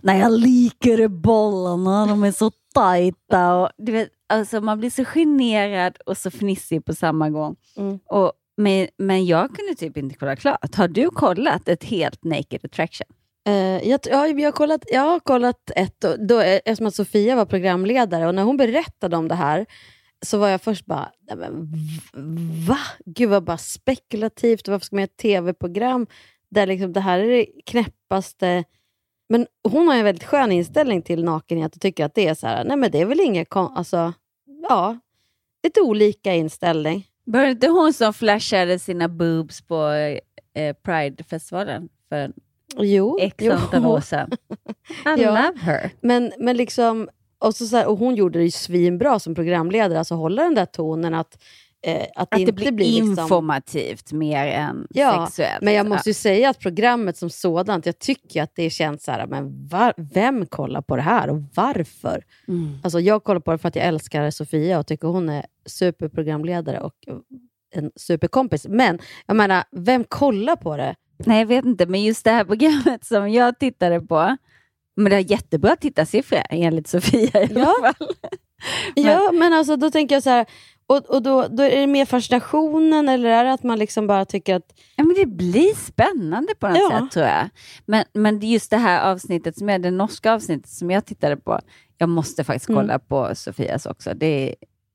[0.03, 3.55] Nej, jag liker bollarna, de är så tajta.
[3.57, 7.57] Och, du vet, alltså, man blir så generad och så fnissig på samma gång.
[7.77, 7.99] Mm.
[8.07, 10.75] Och, men, men jag kunde typ inte kolla klart.
[10.75, 13.07] Har du kollat ett helt Naked Attraction?
[13.49, 17.47] Uh, jag, ja, jag, har kollat, jag har kollat ett, då, eftersom att Sofia var
[17.47, 19.67] programledare och när hon berättade om det här
[20.23, 21.73] så var jag först bara, nej men
[22.67, 22.79] va?
[23.05, 26.07] Gud vad bara spekulativt, varför ska man göra ett tv-program
[26.51, 28.65] där liksom det här är det knäppaste
[29.29, 32.47] men hon har en väldigt skön inställning till nakenhet och tycker att det är så
[32.47, 34.13] här, nej men det är väl inget kon- alltså,
[34.69, 34.99] ja,
[35.63, 37.07] lite olika inställning.
[37.25, 39.89] Var det inte hon som flashade sina boobs på
[40.55, 42.33] eh, Pride-festivalen för
[42.77, 44.01] Jo, x jo.
[44.01, 44.31] sedan?
[45.19, 45.31] I Ja.
[45.31, 45.91] love her.
[46.01, 49.99] Men, men liksom, och, så så här, och hon gjorde det ju svinbra som programledare,
[49.99, 51.43] alltså hålla den där tonen att,
[51.87, 55.63] eh, att, Att det det inte blir blir liksom, informativt mer än Ja, sexuellt.
[55.63, 59.11] Men jag måste ju säga att programmet som sådant, jag tycker att det känns så
[59.13, 62.25] här, men var, vem kollar på det här och varför?
[62.49, 62.79] Mm.
[62.85, 66.81] Alltså jag kollar på det för att jag älskar Sofia och tycker hon är superprogramledare
[66.81, 66.95] och
[67.75, 68.67] en superkompis.
[68.69, 70.95] Men jag menar, vem kollar på det?
[71.19, 74.37] Nej, jag vet inte, men just det här programmet som jag tittade på,
[74.97, 77.75] men det har jättebra tittarsiffror enligt Sofia i Ja.
[77.83, 78.09] alla fall.
[78.95, 80.47] Ja, men alltså då tänker jag så här,
[80.87, 84.25] och, och då, då är det mer fascinationen eller är det att man liksom bara
[84.25, 87.01] tycker att Ja, men det blir spännande på något Ja.
[87.01, 87.49] sätt tror jag.
[87.87, 91.61] Men, men just det här avsnittet, som är det norska avsnittet som jag tittade på,
[91.99, 92.83] jag måste faktiskt Mm.
[92.83, 94.15] kolla på Sofias också.
[94.15, 94.55] Det,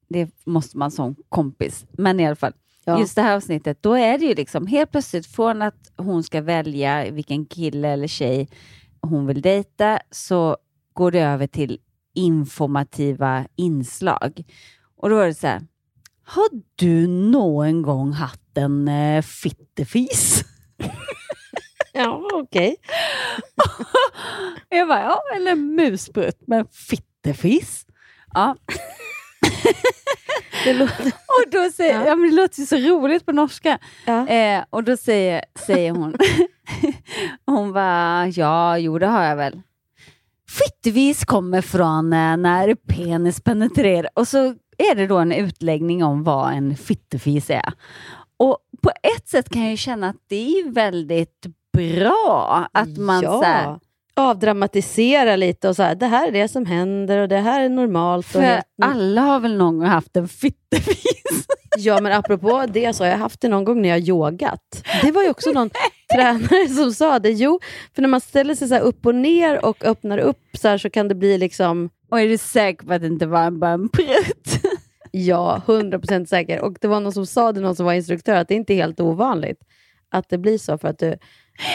[0.10, 1.86] det måste man som kompis.
[1.92, 2.54] Men i alla fall,
[2.86, 3.00] Ja.
[3.00, 6.42] just det här avsnittet, då är det ju liksom helt plötsligt från att hon ska
[6.42, 8.50] välja vilken kille eller tjej
[9.02, 10.58] hon vill dejta, så
[10.94, 11.80] går det över till
[12.14, 14.44] informativa inslag.
[14.98, 15.62] Och då var det så här,
[16.24, 20.44] har du någon gång haft en eh, fittefis?
[21.94, 22.76] ja, okej.
[24.70, 27.86] Jag bara, ja, eller musprutt, men fittefis?
[28.34, 28.56] Ja.
[30.64, 31.06] Det låter...
[31.08, 32.08] Och då säger, Ja.
[32.08, 32.16] ja.
[32.16, 33.80] men det låter ju så roligt på norska.
[34.06, 34.28] Ja.
[34.28, 36.16] Eh, och då säger, säger hon,
[37.46, 39.62] hon bara, ja, jo det har jag väl.
[40.50, 44.10] Fittevis kommer från eh, när penis penetrerar.
[44.14, 44.38] Och så
[44.78, 47.74] är det då en utläggning om vad en fittefis är.
[48.38, 53.44] Och på ett sätt kan jag känna att det är väldigt bra att man så
[53.44, 53.80] här, ja.
[54.14, 57.70] Avdramatisera lite och så här, det här är det som händer och det här är
[57.70, 58.26] normalt.
[58.26, 58.66] Och för helt...
[58.82, 61.48] alla har väl någon gång haft en fittefis?
[61.78, 64.84] Ja, men apropå det så har jag haft det någon gång när jag yogat.
[65.02, 65.70] Det var ju också någon
[66.14, 67.30] tränare som sa det.
[67.32, 67.60] Jo,
[67.96, 70.90] för när man ställer sig så upp och ner och öppnar upp så här så
[70.90, 73.72] kan det bli liksom, Och är du säker på att det inte var en- bara
[73.72, 74.62] en prutt?
[75.12, 76.62] ja, 100% säker.
[76.62, 78.76] Och det var någon som sa det, någon som var instruktör, att det inte är
[78.76, 79.60] helt ovanligt
[80.12, 81.18] att det blir så för att du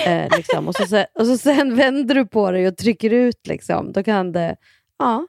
[0.07, 3.47] eh, liksom, och, så, se- och så sen vänder du på dig och trycker ut
[3.47, 4.57] liksom, då kan det,
[4.99, 5.27] ja,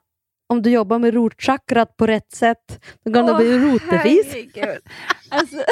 [0.50, 4.80] om du jobbar med rotchakrat på rätt sätt, då kan det Åh, bli herregud.
[5.30, 5.58] Alltså,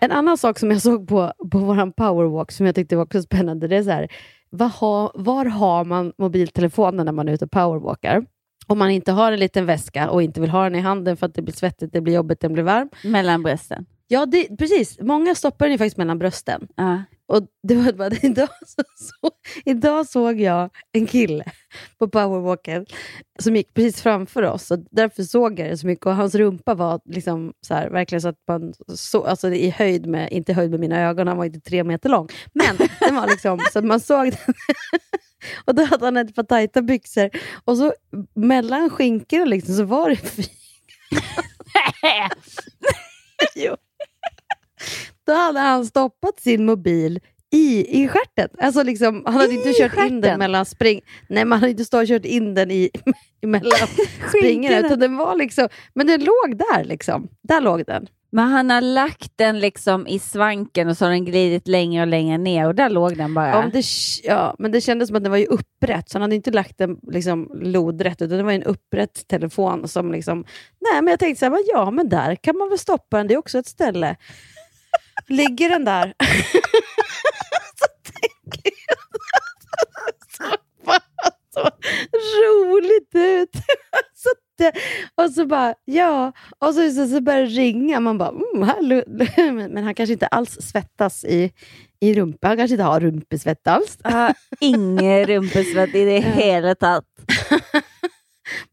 [0.00, 3.22] En annan sak som jag såg på, på vår powerwalk som jag tyckte var också
[3.22, 4.08] spännande, det är så här,
[4.50, 8.26] vad ha, var har man mobiltelefonen när man är ute och powerwalkar?
[8.66, 11.26] Om man inte har en liten väska och inte vill ha den i handen för
[11.26, 12.88] att det blir svettigt, det blir jobbigt, den blir varm.
[13.04, 13.86] mellan brösten.
[14.08, 15.00] Ja, det, precis.
[15.00, 16.68] Många stoppar den ju faktiskt mellan brösten.
[16.76, 17.02] Ja.
[17.26, 19.30] och det var bara, idag, så, så,
[19.64, 21.44] idag såg jag en kille
[21.98, 22.86] på powerwalken
[23.38, 24.70] som gick precis framför oss.
[24.70, 26.06] Och därför såg jag det så mycket.
[26.06, 30.06] Och hans rumpa var liksom så här, verkligen så att man så, alltså i höjd
[30.06, 32.28] med, inte höjd med mina ögon, han var inte tre meter lång.
[32.52, 34.54] Men den var liksom så att man såg den.
[35.64, 37.30] och då hade han ett par tajta byxor.
[37.64, 37.94] Och så
[38.34, 40.16] mellan skinkorna liksom, så var det
[43.54, 43.76] jo.
[45.26, 47.20] Då hade han stoppat sin mobil
[47.52, 48.48] i, i stjärten.
[48.58, 50.20] Alltså liksom, han hade I inte kört in stjärten?
[50.20, 51.00] den mellan spring...
[51.28, 52.90] Nej, man hade inte stått och kört in den i,
[53.42, 53.88] mellan
[54.28, 54.78] springorna.
[54.78, 56.84] Utan den var liksom, men den låg där.
[56.84, 57.28] liksom.
[57.42, 58.06] Där låg den.
[58.34, 62.08] Men han har lagt den liksom i svanken och så har den glidit längre och
[62.08, 63.48] längre ner och där låg den bara.
[63.48, 63.84] Ja, men det,
[64.24, 66.78] ja, men det kändes som att den var ju upprätt, så han hade inte lagt
[66.78, 70.44] den liksom lodrätt, utan det var en upprätt telefon som liksom...
[70.80, 73.34] Nej, men jag tänkte så här, ja, men där kan man väl stoppa den, det
[73.34, 74.16] är också ett ställe.
[75.28, 76.14] Ligger den där?
[77.78, 78.98] så tänker jag,
[80.36, 81.00] så, bara
[81.54, 81.70] så
[82.46, 83.50] roligt ut.
[84.14, 84.72] så det,
[85.14, 88.00] och så bara, ja, och så, så, så börjar det ringa.
[88.00, 89.02] Man bara, mm, hallå.
[89.06, 91.52] Men, men han kanske inte alls svettas i,
[92.00, 92.48] i rumpan.
[92.48, 93.98] Han kanske inte har rumpesvett alls.
[94.08, 97.04] Uh, ingen rumpesvett i det hela taget.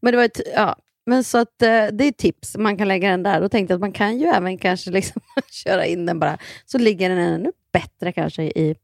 [0.02, 2.56] Men det var ett, ja, men så att eh, det är tips.
[2.56, 3.40] Man kan lägga den där.
[3.40, 6.38] Då tänkte jag att man kan ju även kanske liksom köra in den bara.
[6.66, 8.74] Så ligger den ännu bättre kanske i...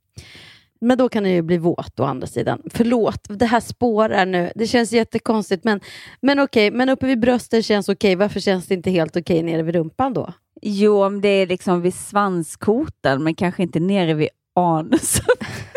[0.80, 2.62] Men då kan den ju bli våt å andra sidan.
[2.70, 4.52] Förlåt, det här spårar nu.
[4.54, 5.64] Det känns jättekonstigt.
[5.64, 5.80] Men,
[6.20, 8.14] men okej, men uppe vid brösten känns okej.
[8.14, 10.32] Varför känns det inte helt okej nere vid rumpan då?
[10.62, 15.20] Jo, om det är liksom vid svanskotan men kanske inte nere vid anus.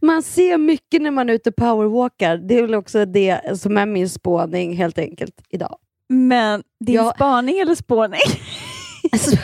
[0.00, 2.36] Man ser mycket när man är ute och powerwalkar.
[2.36, 5.76] Det är väl också det som är min spåning helt enkelt idag.
[6.08, 7.12] Men din Ja.
[7.14, 8.20] spaning eller spåning?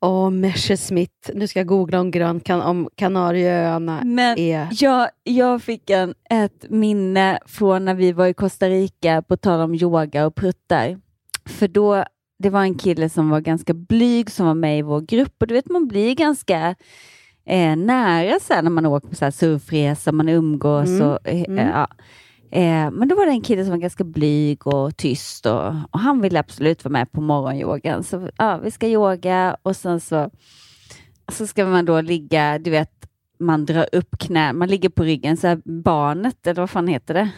[0.00, 1.30] Åh, Messerschmitt.
[1.34, 4.68] Nu ska jag googla om, grön kan, om Kanarieöarna Men är...
[4.70, 9.60] jag, jag fick en, ett minne från när vi var i Costa Rica på tal
[9.60, 11.00] om yoga och pruttar.
[11.46, 12.04] För då,
[12.38, 15.46] det var en kille som var ganska blyg som var med i vår grupp och
[15.46, 16.74] du vet man blir ganska
[17.46, 21.18] eh, nära så här, när man åker på så här surfresa, man umgås Mm, och
[21.28, 21.68] eh, mm.
[21.68, 21.88] ja.
[22.50, 25.98] Eh, men då var det en kille som var ganska blyg och tyst och, och
[26.00, 28.02] han ville absolut vara med på morgonyogan.
[28.02, 30.30] Så ja, vi ska yoga och sen så,
[31.32, 32.90] så ska man då ligga, du vet,
[33.38, 37.14] man drar upp knä, man ligger på ryggen, så här barnet, eller vad fan heter
[37.14, 37.30] det?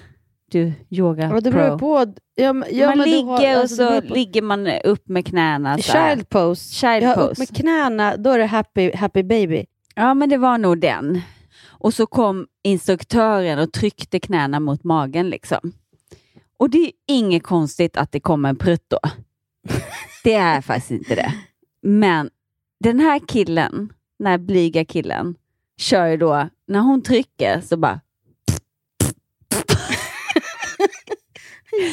[0.50, 2.14] Du, yoga Ja, det beror på.
[2.34, 5.78] Ja, ja, man ligger har- och alltså, det så på- ligger man upp med knäna.
[5.78, 5.82] så.
[5.92, 6.74] Child pose.
[6.74, 7.40] Child ja, upp pose.
[7.40, 9.64] med knäna, då är det happy, happy baby.
[9.94, 11.20] Ja, men det var nog den.
[11.66, 15.72] Och så kom instruktören och tryckte knäna mot magen liksom.
[16.58, 18.98] Och det är inget konstigt att det kommer en prutt då.
[20.24, 21.34] Det är faktiskt inte det.
[21.82, 22.30] Men
[22.80, 25.34] den här killen, den här blyga killen,
[25.76, 28.00] kör ju då, när hon trycker så bara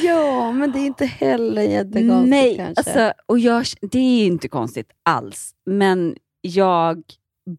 [0.04, 2.80] Ja, men det är inte heller jättekonstigt Nej, kanske.
[2.80, 5.56] alltså, och jag, det är ju inte konstigt alls.
[5.66, 7.04] Men jag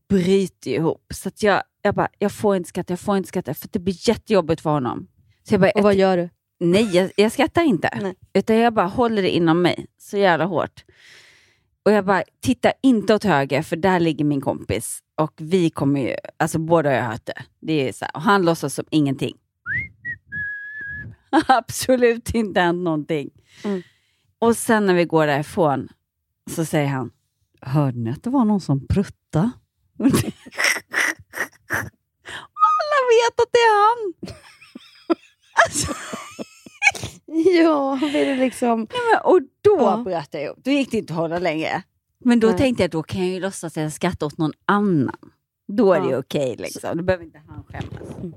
[0.09, 1.07] bryter ihop.
[1.15, 3.79] Så att jag, jag bara, jag får inte skratta, jag får inte skratta, för det
[3.79, 5.09] blir jättejobbigt för honom.
[5.49, 6.29] Så jag bara, och vad gör du?
[6.61, 7.99] Nej, jag, jag skrattar inte.
[8.03, 8.15] Nej.
[8.33, 10.85] Utan jag bara håller det inom mig så jävla hårt.
[11.85, 15.03] Och jag bara, titta inte åt höger för där ligger min kompis.
[15.15, 17.43] Och vi kommer ju, alltså båda har jag hört det.
[17.61, 19.37] det är så här, och han låtsas som ingenting.
[21.47, 23.31] Absolut inte hänt någonting.
[23.65, 23.83] Mm.
[24.39, 25.89] Och sen när vi går därifrån
[26.51, 27.11] så säger han,
[27.61, 29.51] hörde ni att det var någon som pruttade?
[32.69, 34.15] Alla vet att det är han.
[35.67, 35.95] alltså,
[37.61, 38.79] Ja, blir det liksom...
[38.81, 40.03] Nej, men, och då Ja.
[40.05, 40.59] bröt jag ihop.
[40.65, 41.83] Då gick det inte att hålla längre.
[42.25, 42.59] Men då Nej.
[42.59, 45.31] tänkte jag, då kan jag ju låtsas att jag skrattar åt någon annan.
[45.69, 46.11] Då är det Ja.
[46.13, 46.97] ju okej liksom.
[46.97, 48.35] Då behöver inte han skämmas.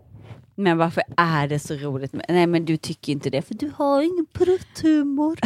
[0.56, 2.14] Men varför är det så roligt?
[2.14, 2.26] Med...
[2.30, 5.40] Nej men du tycker inte det, för du har ingen prutthumor.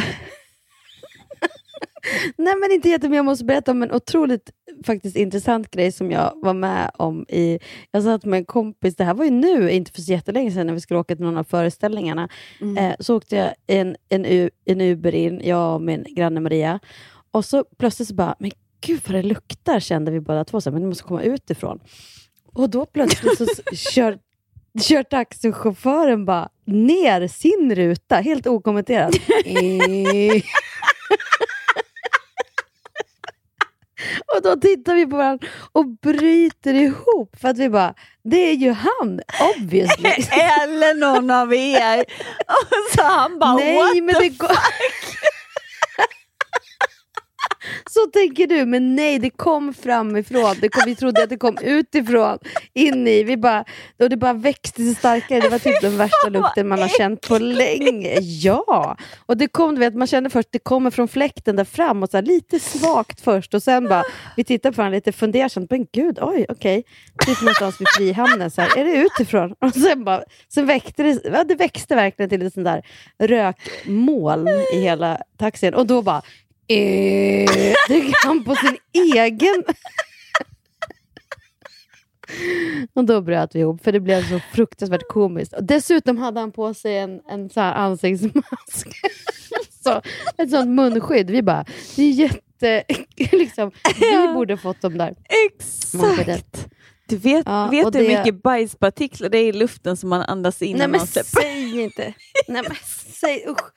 [2.36, 3.16] Nej, men inte jättemycket.
[3.16, 4.50] Jag måste berätta om en otroligt
[4.86, 7.26] faktiskt intressant grej som jag var med om.
[7.28, 7.58] i...
[7.90, 10.66] Jag satt med en kompis, det här var ju nu, inte för så jättelänge sedan,
[10.66, 12.28] när vi skulle åka till någon av föreställningarna.
[12.78, 16.80] Eh, så åkte jag en, en, en Uber in, jag och min granne Maria.
[17.30, 20.60] Och så plötsligt så bara, men gud vad det luktar, kände vi båda två.
[20.60, 21.80] Så, men det måste komma utifrån.
[22.52, 24.18] Och då plötsligt så kör,
[24.82, 29.14] kör taxichauffören bara ner sin ruta, helt okommenterat.
[34.34, 38.54] Och då tittar vi på varandra och bryter ihop för att vi bara, det är
[38.54, 39.20] ju han,
[39.56, 40.10] obviously.
[40.62, 42.00] Eller någon av er.
[42.46, 44.48] Och så han bara, Nej, what men the det går...
[47.90, 50.56] Så tänker du, men nej, det kom framifrån.
[50.60, 52.38] Det kom, vi trodde att det kom utifrån,
[52.74, 53.22] in i.
[53.22, 53.64] Vi bara,
[53.98, 55.40] och det bara växte sig starkare.
[55.40, 58.18] Det var typ den värsta lukten man har känt på länge.
[58.20, 58.96] Ja,
[59.26, 62.10] och det kom, du vet, man kände först det kommer från fläkten där fram, och
[62.10, 63.54] så här, lite svagt först.
[63.54, 64.04] Och sen bara,
[64.36, 65.70] vi tittar på varandra lite fundersamt.
[65.70, 66.84] Men gud, oj, okej.
[67.26, 68.50] Typ någonstans vid Frihamnen.
[68.50, 69.54] Så här, är det utifrån?
[69.60, 72.82] Och sen, bara, sen växte det, ja, det växte verkligen till ett sånt där
[73.18, 75.74] rökmoln i hela taxin.
[75.74, 76.22] Och då bara,
[76.70, 78.76] eh, tryckte han på sin
[79.14, 79.64] egen...
[82.94, 85.52] Och då bröt vi ihop, för det blev så fruktansvärt komiskt.
[85.52, 88.88] Och dessutom hade han på sig en, en så här ansiktsmask.
[89.84, 90.02] så,
[90.38, 91.30] ett sånt munskydd.
[91.30, 91.64] Vi bara,
[91.96, 92.84] det är jätte...
[93.36, 95.14] liksom, vi borde fått dem där.
[95.46, 96.66] Exakt!
[97.06, 100.22] Du vet, Ja, vet du hur det- mycket bajspartiklar det är i luften som man
[100.22, 102.14] andas in Nej men man säg inte.
[102.48, 102.76] Nej men
[103.20, 103.72] säg usch.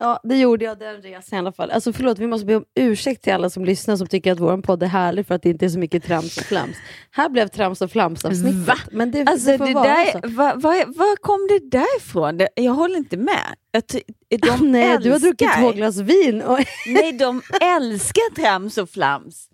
[0.00, 1.70] Ja, det gjorde jag den resan i alla fall.
[1.70, 4.62] Alltså förlåt, vi måste be om ursäkt till alla som lyssnar som tycker att vår
[4.62, 6.76] podd är härlig för att det inte är så mycket trams och flams.
[7.10, 8.54] Här blev trams och flams avsnittet.
[8.66, 8.74] Va?
[8.92, 10.18] Men det, Alltså, det får det vara där, så.
[10.22, 12.36] var, var, var kom det där ifrån?
[12.36, 13.54] Det, jag håller inte med.
[13.92, 14.00] Ty-
[14.38, 16.42] de Nej, du har druckit älskar- två glas vin.
[16.42, 16.58] Och
[16.88, 19.48] Nej, de älskar trams och flams.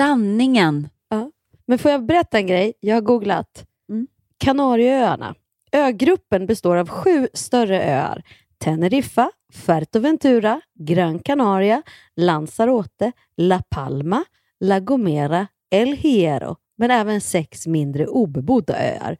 [0.00, 0.88] Blandningen.
[1.08, 1.30] Ja.
[1.66, 2.72] Men får jag berätta en grej?
[2.80, 3.64] Jag har googlat.
[3.90, 4.06] Mm.
[4.38, 5.34] Kanarieöarna.
[5.72, 8.22] Ögruppen består av sju större öar.
[8.58, 11.82] Teneriffa, Fuerteventura, Gran Canaria,
[12.16, 14.24] Lanzarote, La Palma,
[14.60, 19.16] La Gomera, El Hierro, men även sex mindre obebodda öar.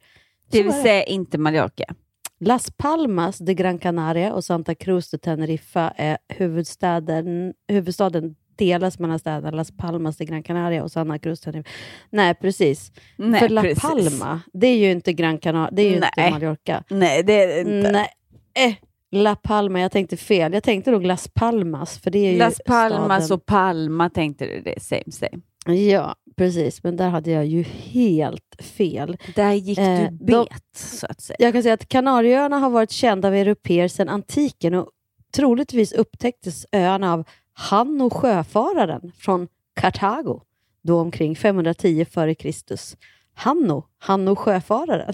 [0.51, 1.95] Det vill säga inte Mallorca.
[2.39, 9.19] Las Palmas de Gran Canaria och Santa Cruz de Tenerife är huvudstaden, huvudstaden delas mellan
[9.19, 11.69] städerna Las Palmas de Gran Canaria och Santa Cruz de Tenerife.
[12.09, 12.91] Nej, precis.
[13.15, 13.81] Nej, För La precis.
[13.81, 16.09] Palma, det är ju inte Gran Canaria, det är ju Nej.
[16.17, 16.83] inte Mallorca.
[16.89, 17.91] Nej, det är det inte.
[17.91, 18.09] Nej.
[18.53, 18.75] Eh,
[19.11, 20.53] La Palma, jag tänkte fel.
[20.53, 23.39] Jag tänkte nog Las Palmas, för det är Las Palmas staden.
[23.39, 25.75] och Palma tänkte du det, same same.
[25.77, 26.83] Ja, precis.
[26.83, 29.17] Men där hade jag ju helt fel.
[29.35, 31.37] Där gick Eh, du bet, de- så att säga.
[31.39, 34.89] Jag kan säga att Kanarieöarna har varit kända av europeer sedan antiken och
[35.35, 39.47] troligtvis upptäcktes öarna av Hanno sjöfararen från
[39.79, 40.41] Kartago,
[40.83, 42.77] då omkring 510 f.Kr.
[43.39, 45.13] Hanno, Hanno sjöfararen,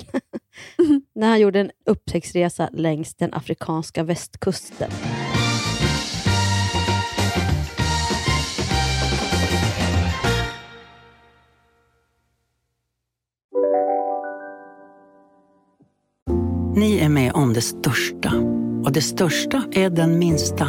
[1.15, 4.91] när han gjorde en upptäcktsresa längs den afrikanska västkusten.
[16.75, 18.33] Ni är med om det största.
[18.85, 20.67] Och det största är den minsta.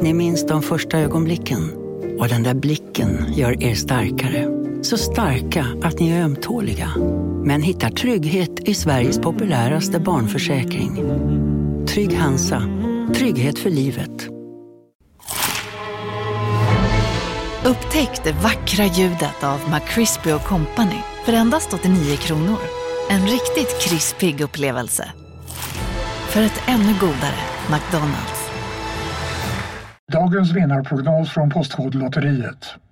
[0.00, 1.70] Ni minns de första ögonblicken.
[2.18, 4.51] Och den där blicken gör er starkare.
[4.82, 6.90] Så starka att ni är ömtåliga.
[7.44, 10.96] Men hittar trygghet i Sveriges populäraste barnförsäkring.
[11.86, 12.62] Trygg Hansa.
[13.14, 14.28] Trygghet för livet.
[17.64, 22.58] Upptäck det vackra ljudet av McCrispy Company för endast 89 kronor.
[23.10, 25.08] En riktigt krispig upplevelse.
[26.28, 28.50] För ett ännu godare McDonalds.
[30.12, 32.76] Dagens vinnarprognos från Postkodlotteriet.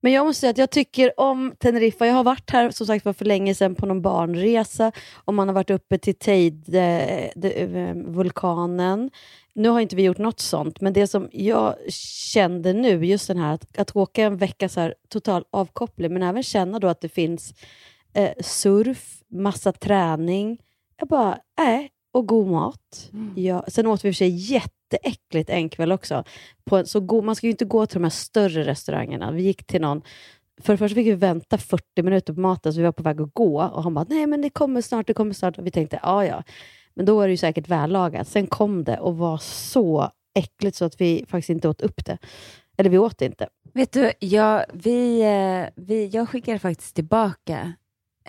[0.00, 2.06] Men jag måste säga att jag tycker om Teneriffa.
[2.06, 5.48] Jag har varit här som sagt var för länge sedan på någon barnresa och man
[5.48, 9.10] har varit uppe till Teide-vulkanen.
[9.54, 11.74] Nu har inte vi gjort något sånt, men det som jag
[12.32, 16.22] kände nu, just den här att, att åka en vecka så här, total avkoppling, men
[16.22, 17.54] även känna då att det finns
[18.14, 20.58] eh, surf, massa träning.
[20.96, 21.80] Jag bara, äh,
[22.12, 23.10] och god mat.
[23.36, 24.28] Ja, sen åt vi i och för sig
[24.92, 26.24] jätteäckligt en kväll också.
[26.64, 29.32] På, en- så go, man ska ju inte gå till de här större restaurangerna.
[29.32, 30.02] Vi gick till någon
[30.62, 33.20] för det första fick vi vänta 40 minuter på maten, så vi var på väg
[33.20, 33.62] att gå.
[33.62, 35.58] Och han bara, nej men det kommer snart, det kommer snart.
[35.58, 36.42] Och vi tänkte, ja ja.
[36.94, 38.28] Men då är det ju säkert vällagat.
[38.28, 42.18] Sen kom det och var så äckligt så att vi faktiskt inte åt upp det.
[42.78, 43.48] Eller vi åt det inte.
[43.74, 47.72] Vet du, jag, vi, eh, vi, jag skickade faktiskt tillbaka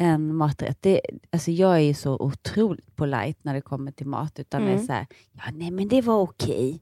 [0.01, 0.77] en maträtt.
[0.81, 4.39] Det, alltså jag är ju så otroligt polite när det kommer till mat.
[4.39, 4.73] Utan Mm.
[4.73, 6.81] är så här, ja, nej men det var okej.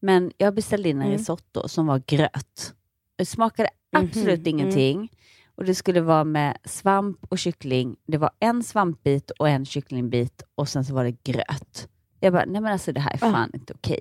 [0.00, 1.18] Men jag beställde in en Mm.
[1.18, 2.74] risotto som var gröt.
[3.16, 5.08] Det smakade absolut Mhm, ingenting.
[5.54, 7.96] Och Det skulle vara med svamp och kyckling.
[8.06, 11.88] Det var en svampbit och en kycklingbit och sen så var det gröt.
[12.20, 13.32] Jag bara, nej men alltså det här är Ah.
[13.32, 14.00] fan inte okej.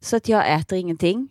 [0.00, 1.28] Så att jag äter ingenting.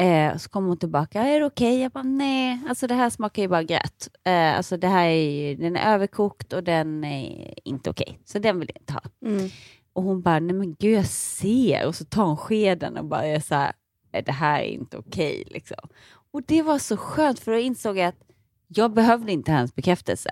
[0.00, 1.80] Eh, så kom hon tillbaka, är det okej?
[1.82, 4.08] Jag bara, nej, alltså det här smakar ju bara gröt.
[4.24, 8.58] Eh, alltså det här är den är överkokt och den är inte okej, så den
[8.60, 9.02] vill jag inte ha.
[9.30, 9.48] Mm.
[9.92, 11.86] Och hon bara, nej men gud jag ser.
[11.86, 13.72] Och så tar hon skeden och bara är så här,
[14.12, 15.44] "Nej, det här är inte okej.
[15.50, 15.88] liksom.
[16.32, 18.22] Och det var så skönt för då insåg jag att
[18.68, 20.30] jag behövde inte hans bekräftelse.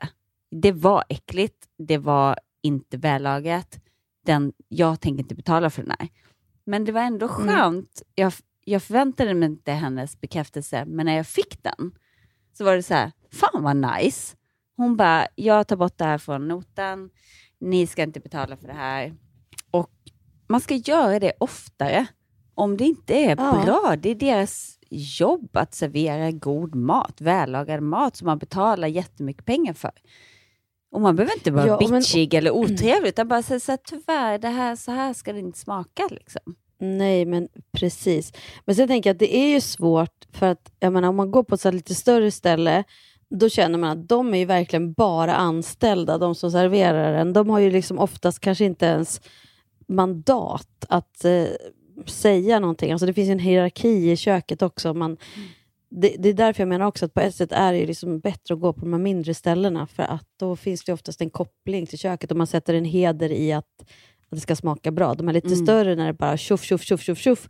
[0.51, 3.81] Det var äckligt, det var inte vällagat.
[4.27, 6.09] Den, jag tänker inte betala för den här.
[6.65, 8.03] Men det var ändå skönt.
[8.15, 8.33] Jag,
[8.71, 11.93] jag förväntade mig inte hennes bekräftelse, men när jag fick den
[12.53, 14.37] så var det så här, fan vad nice.
[14.77, 17.11] Hon bara, jag tar bort det här från notan,
[17.61, 19.15] ni ska inte betala för det här.
[19.71, 19.91] Och
[20.49, 22.07] man ska göra det oftare.
[22.55, 23.63] Om det inte är Ja.
[23.65, 29.45] bra, det är deras jobb att servera god mat, vällagad mat som man betalar jättemycket
[29.45, 29.93] pengar för.
[30.91, 33.79] Och man behöver inte vara Ja, men- bitchig eller otrevlig, utan bara säga så här,
[33.85, 36.09] tyvärr, det här, så här ska det inte smaka.
[36.11, 36.55] Liksom.
[36.81, 38.33] Nej, men precis.
[38.65, 41.31] Men sen tänker jag att det är ju svårt, för att jag menar, om man
[41.31, 42.85] går på ett lite större ställe,
[43.31, 47.33] då känner man att de är ju verkligen bara anställda, de som serverar en.
[47.33, 49.21] De har ju liksom oftast kanske inte ens
[49.89, 51.47] mandat att eh,
[52.07, 52.93] säga någonting.
[52.93, 54.95] Alltså det finns en hierarki i köket också.
[54.95, 55.17] Man,
[55.91, 58.55] det, det är därför jag menar också att på ett sätt är det liksom bättre
[58.55, 61.87] att gå på de här mindre ställena, för att då finns det oftast en koppling
[61.87, 63.85] till köket och man sätter en heder i att
[64.31, 65.15] det ska smaka bra.
[65.15, 65.67] De är lite Mm.
[65.67, 67.49] större när det bara tjoff, tjoff, tjoff, tjoff, tjoff.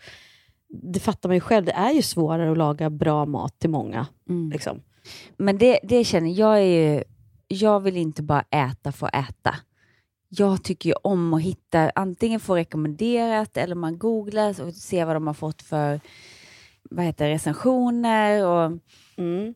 [0.68, 4.07] Det fattar man ju själv, det är ju svårare att laga bra mat till många.
[4.53, 4.83] Liksom.
[5.37, 6.62] Men det, det känner jag är
[6.95, 7.03] ju,
[7.49, 9.55] jag vill inte bara äta för att äta.
[10.29, 15.16] Jag tycker ju om att hitta, antingen få rekommenderat eller man googlar och ser vad
[15.16, 16.01] de har fått för
[16.91, 18.47] vad heter recensioner.
[18.47, 18.79] Och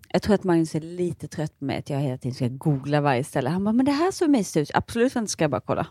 [0.09, 3.25] Jag tror att Magnus är lite trött med att jag hela tiden ska googla varje
[3.25, 3.51] ställe.
[3.51, 4.77] Han bara, men det här såg mysigt ut.
[4.77, 5.87] Absolut inte, ska jag bara kolla.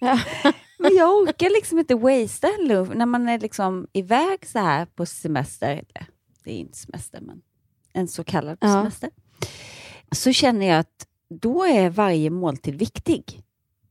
[0.78, 2.50] men jag orkar liksom inte wastea
[2.94, 5.70] när man är liksom iväg så här på semester.
[5.70, 6.06] Eller,
[6.44, 7.42] det är inte semester, men
[7.92, 8.68] en så kallad Ja.
[8.68, 9.10] semester.
[10.12, 13.40] Så känner jag att då är varje måltid viktig.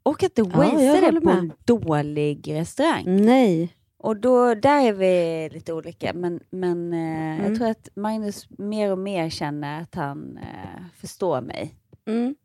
[0.03, 1.37] Och att du Ja, wastea det på med.
[1.37, 3.03] en dålig restaurang.
[3.25, 3.75] Nej.
[4.03, 6.99] Och då, där är vi lite olika, men, men eh,
[7.39, 7.43] Mm.
[7.45, 11.75] jag tror att Magnus mer och mer känner att han eh, förstår mig.
[12.07, 12.35] Mm.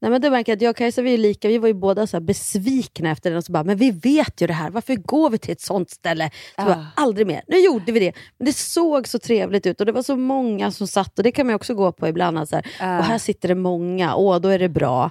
[0.00, 1.48] Nej, men det märker jag att jag och Kajsa vi är lika.
[1.48, 4.46] Vi var ju båda så besvikna efter den och så bara, men vi vet ju
[4.46, 4.70] det här.
[4.70, 6.30] Varför går vi till ett sånt ställe?
[6.56, 6.64] Så Ah.
[6.64, 7.42] bara, aldrig mer.
[7.48, 8.12] Nu gjorde vi det.
[8.38, 11.32] Men det såg så trevligt ut och det var så många som satt och det
[11.32, 12.38] kan man också gå på ibland.
[12.38, 12.98] att Så här, Ah.
[12.98, 15.10] Och här sitter det många, åh då är det bra.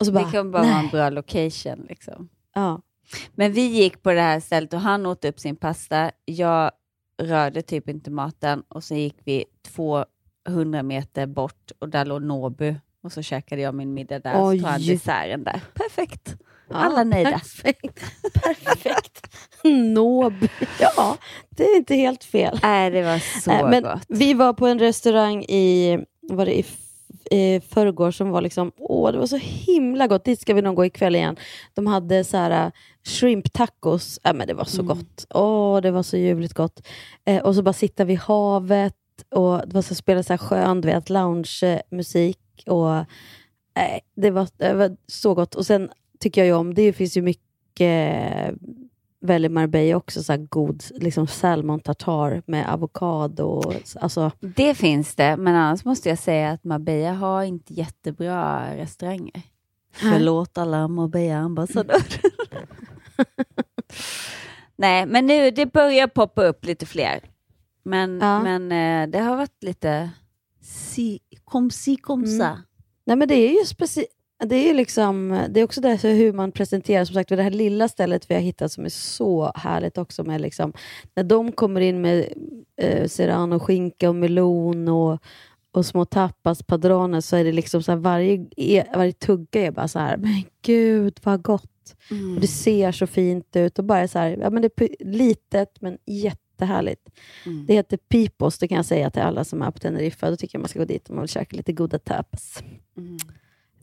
[0.00, 0.90] Och så bara, det kan bara vara en nej.
[0.92, 1.86] bra location.
[1.88, 2.28] Liksom.
[2.54, 2.80] Ja.
[3.34, 6.10] Men vi gick på det här stället och han åt upp sin pasta.
[6.24, 6.70] Jag
[7.22, 9.44] rörde typ inte maten och så gick vi
[10.46, 12.74] 200 meter bort och där låg Nobu.
[13.02, 15.60] Och så käkade jag min middag där och så tog han desserten där.
[15.74, 16.36] Perfekt.
[16.68, 17.30] Ja, Alla nöjda.
[17.30, 18.04] Perfekt.
[18.42, 19.36] perfekt.
[19.64, 20.34] Nob.
[20.80, 21.16] Ja,
[21.50, 22.58] det är inte helt fel.
[22.62, 24.04] Nej, det var så Nej, men gott.
[24.08, 26.64] Vi var på en restaurang i, var det i,
[27.30, 30.24] i förrgår som var liksom, åh det var så himla gott.
[30.24, 31.36] Dit ska vi nog gå ikväll igen.
[31.74, 32.72] De hade så här äh,
[33.04, 34.20] shrimp tacos.
[34.24, 35.26] Äh, men det var så gott.
[35.34, 36.86] Åh, det var så ljuvligt gott.
[37.24, 38.94] Eh, och så bara sitta vid havet
[39.34, 42.38] och det var så spela så här skön, vet, lounge-musik.
[42.66, 45.54] Och, eh, det, var, det var så gott.
[45.54, 48.54] Och sen tycker jag ju om, det finns ju mycket
[49.20, 53.44] väl i Marbella också, så här god liksom salmon tartar med avokado.
[53.44, 58.76] och- Alltså, Det finns det, men annars måste jag säga att Marbella har inte jättebra
[58.76, 59.42] restauranger.
[59.92, 62.20] Förlåt alla Marbella-ambassadörer.
[64.76, 67.20] Nej, men nu det börjar poppa upp lite fler.
[67.82, 68.42] Men, Ja.
[68.42, 70.10] men eh, det har varit lite
[70.62, 72.44] si, kom si kom sa.
[72.46, 72.58] Mm.
[73.04, 74.04] Nej, men det är ju speci-
[74.44, 77.88] det är liksom, det är också det hur man presenterar, som sagt, det här lilla
[77.88, 80.72] stället vi har hittat som är så härligt också med liksom,
[81.14, 82.28] när de kommer in med
[82.76, 85.22] eh, serrano, skinka och melon och,
[85.72, 89.70] och små tapas, padroner, så är det liksom så här, varje, e- varje tugga är
[89.70, 91.96] bara så här, men gud vad gott.
[92.10, 92.34] Mm.
[92.34, 95.80] Och det ser så fint ut och bara så här, ja, men det är litet
[95.80, 97.10] men jättehärligt.
[97.46, 97.66] Mm.
[97.66, 100.30] Det heter Pipos, det kan jag säga till alla som är på Teneriffa.
[100.30, 102.62] Då tycker jag man ska gå dit om man vill käka lite goda tapas.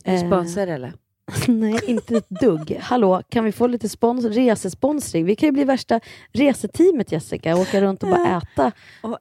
[0.08, 0.94] Är du Eh, sponsrad eller?
[1.48, 2.78] Nej, inte ett dugg.
[2.82, 5.26] Hallå, kan vi få lite spons resesponsring?
[5.26, 6.00] Vi kan ju bli värsta
[6.34, 8.72] reseteamet Jessica och åka runt och bara äta.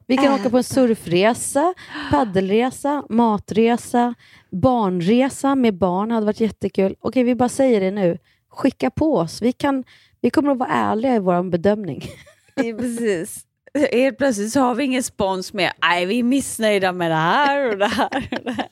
[0.07, 1.73] Vi kan åka på en surfresa,
[2.11, 4.13] paddelresa, matresa,
[4.51, 6.11] barnresa med barn.
[6.11, 6.95] hade varit jättekul.
[6.99, 8.17] Okej, vi bara säger det nu.
[8.49, 9.41] Skicka på oss.
[9.41, 9.83] Vi, kan,
[10.21, 12.03] vi kommer att vara ärliga i vår bedömning.
[12.55, 13.43] Precis.
[13.91, 15.71] Helt plötsligt så har vi ingen spons mer.
[15.81, 18.27] Nej, vi är missnöjda med det här och det här.
[18.31, 18.67] Och det här.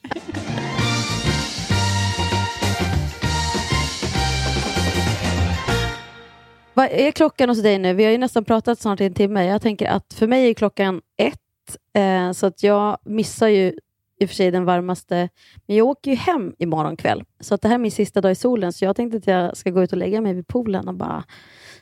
[6.75, 7.93] Vad är klockan hos dig nu?
[7.93, 9.45] Vi har ju nästan pratat snart i en timme.
[9.45, 11.39] Jag tänker att för mig är klockan ett,
[11.93, 13.73] eh, så att jag missar ju
[14.19, 15.29] i och för sig den varmaste,
[15.65, 17.23] men jag åker ju hem imorgon kväll.
[17.39, 19.57] Så att det här är min sista dag i solen, så jag tänkte att jag
[19.57, 21.23] ska gå ut och lägga mig vid poolen och bara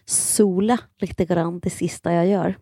[0.05, 2.57] sola lite grann det sista jag gör.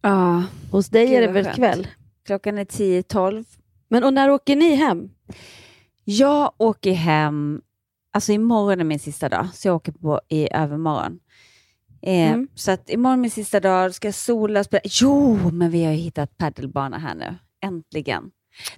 [0.00, 0.44] Ja.
[0.70, 1.56] Hos dig är det väl skönt.
[1.56, 1.86] kväll?
[2.26, 3.44] Klockan är 10-12.
[3.88, 5.10] Men och när åker ni hem?
[6.04, 7.62] Jag åker hem,
[8.12, 11.18] alltså imorgon är min sista dag, så jag åker på i övermorgon.
[12.02, 12.48] Eh, Mm.
[12.54, 14.80] Så att imorgon min sista dag, ska jag sola och spela.
[14.84, 17.34] Jo, men vi har ju hittat paddelbana här nu.
[17.64, 18.30] Äntligen.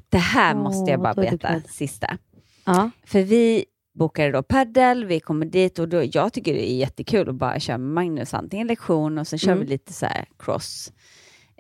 [0.08, 2.18] Det här Åh, måste jag bara berätta, sista.
[2.64, 2.90] Ja.
[3.04, 3.64] För vi
[3.98, 7.60] bokade då paddel, vi kommer dit och då, jag tycker det är jättekul att bara
[7.60, 9.64] köra med Magnus, antingen lektion och sen kör Mm.
[9.64, 10.06] vi lite så
[10.38, 10.92] cross.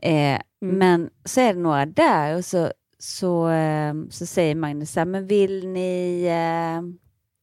[0.02, 5.00] Eh, Men så är det några där och så, så, eh, så säger Magnus så
[5.00, 6.82] här, men vill ni, eh,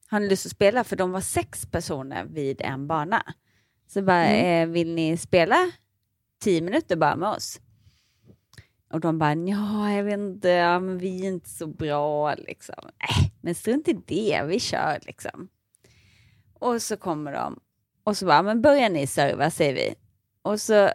[0.09, 0.83] har ni lust att spela?
[0.83, 3.23] För de var sex personer vid en bana.
[3.93, 4.69] Så bara, Mm.
[4.69, 5.71] eh, vill ni spela
[6.41, 7.59] tio minuter bara med oss?
[8.93, 12.75] Och de bara, ja, jag vet inte, ja, men vi är inte så bra liksom.
[12.87, 15.47] Äh, men strunt i det, vi kör liksom.
[16.59, 17.59] Och så kommer de
[18.03, 19.95] och så bara, men börjar ni serva, säger vi.
[20.41, 20.89] Och så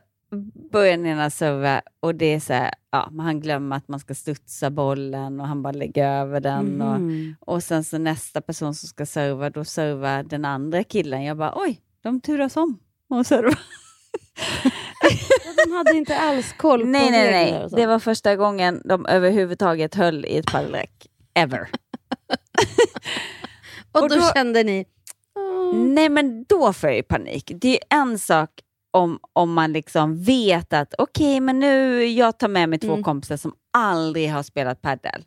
[0.73, 4.15] börjar den ena serva och det är så här, ja, han glömmer att man ska
[4.15, 6.67] studsa bollen och han bara lägger över den.
[6.67, 7.37] Mhm.
[7.41, 11.25] Och, och sen så nästa person som ska serva, då servar den andra killen.
[11.25, 12.79] Jag bara, oj, de turas om
[13.11, 13.59] och serva.
[15.67, 17.65] De hade inte alls koll på Nej, nej, nej.
[17.65, 17.77] och så.
[17.77, 21.07] Det var första gången de överhuvudtaget höll i ett paddelräck.
[21.35, 21.69] Ever.
[23.93, 24.85] Och, då, kände ni...
[25.75, 27.53] Nej, men då får jag ju panik.
[27.55, 28.51] Det är en sak
[28.91, 33.03] om, om man liksom vet att okej, men nu jag tar med mig två Mm.
[33.05, 35.25] kompisar som aldrig har spelat paddel.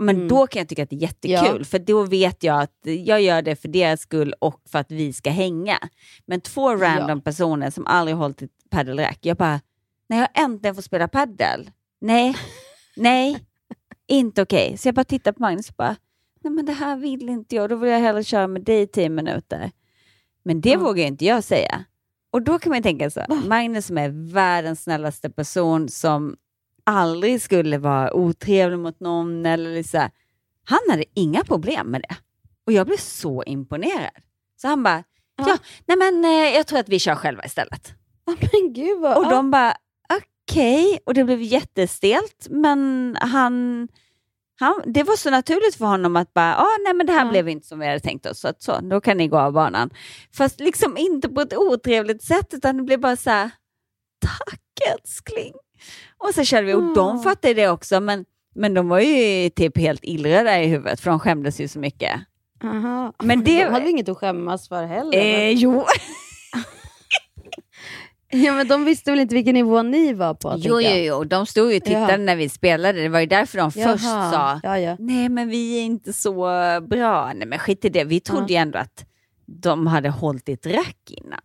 [0.00, 0.28] Men Mm.
[0.28, 1.64] då kan jag tycka att det är jättekul, Ja.
[1.64, 5.12] för då vet jag att jag gör det för deras skull och för att vi
[5.12, 5.78] ska hänga.
[6.26, 9.60] Men två random personer som aldrig hållit ett paddelrack, jag bara,
[10.08, 11.70] när jag äntligen får spela paddel,
[12.00, 12.36] nej,
[12.96, 13.38] nej,
[14.06, 14.76] inte okej.
[14.78, 15.96] Så jag bara tittar på Magnus och bara,
[16.44, 18.86] nej men det här vill inte jag, då vill jag hellre köra med dig i
[18.86, 19.70] tio minuter.
[20.44, 21.84] Men det vågar inte jag säga.
[22.30, 26.36] Och då kan man tänka så, Magnus som är världens snällaste person som
[26.86, 30.10] aldrig skulle vara otrevlig mot någon eller så här,
[30.64, 32.16] han hade inga problem med det.
[32.66, 34.10] Och jag blev så imponerad.
[34.56, 35.04] Så han bara,
[35.36, 37.94] ja, nej men eh, jag tror att vi kör själva istället.
[38.26, 39.16] Men gud vad...
[39.16, 39.76] Och de bara,
[40.52, 40.98] okej.
[41.06, 43.88] Och det blev jättestelt, men han,
[44.60, 47.48] han, det var så naturligt för honom att bara, ah, nej men det här blev
[47.48, 49.90] inte som vi hade tänkt oss, så, att, så då kan ni gå av banan.
[50.36, 53.50] Fast liksom inte på ett otrevligt sätt, utan det blev bara så här,
[54.20, 54.62] tack
[54.94, 55.52] älskling.
[56.28, 59.78] Och så körde vi, och de fattade det också, men, men de var ju typ
[59.78, 62.20] helt illröda i huvudet, för de skämdes ju så mycket.
[62.64, 63.12] Aha.
[63.22, 65.18] Men det- De hade inget att skämmas för heller.
[65.18, 65.84] Eh, jo.
[68.34, 70.54] Ja, men de visste väl inte vilken nivå ni var på?
[70.58, 72.16] Jo, jo, jo, de stod ju och tittade Jaha.
[72.16, 73.02] när vi spelade.
[73.02, 74.96] Det var ju därför de Jaha, först sa, ja, ja.
[74.98, 76.32] nej men vi är inte så
[76.88, 77.32] bra.
[77.34, 79.04] Nej men skit i det, vi trodde ju ändå att
[79.46, 81.40] de hade hållit ett rack innan.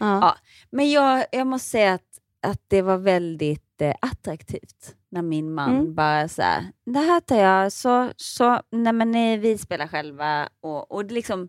[0.00, 0.18] Ja.
[0.20, 0.36] Ja,
[0.70, 2.02] men jag, jag måste säga att,
[2.42, 5.94] att det var väldigt eh, attraktivt när min man Mm.
[5.94, 10.48] bara så här, det här tar jag, så, så nej men nej, vi spelar själva
[10.60, 11.48] och, och det liksom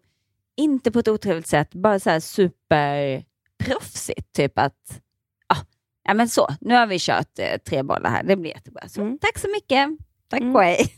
[0.58, 5.02] inte på ett otrevligt sätt, bara så här superproffsigt, typ att
[5.48, 5.56] ja,
[6.04, 8.88] ja men så, nu har vi kört eh, tre bollar här, det blir jättebra.
[8.90, 9.90] Så, Tack så mycket,
[10.30, 10.86] tack och hej.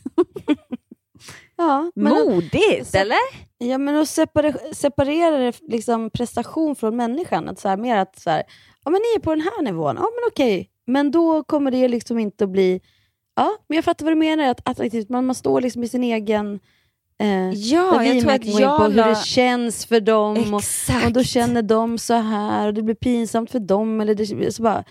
[1.56, 3.16] Ja, Modigt, eller?
[3.58, 7.48] Ja, men att separera, separera liksom prestation från människan.
[7.48, 8.42] Att så här, mer att så här,
[8.84, 10.70] ja, men ni är på den här nivån, ja men okej.
[10.86, 12.80] Men då kommer det liksom inte att bli...
[13.34, 15.08] Ja, men jag fattar vad du menar, att attraktivt.
[15.08, 16.60] Man, man står liksom i sin egen...
[17.18, 20.54] Eh, Ja, jag tror att jag på hur det känns för dem.
[20.54, 21.06] Och, Exakt.
[21.06, 24.00] och då känner de så här och det blir pinsamt för dem.
[24.00, 24.84] Eller det, så bara,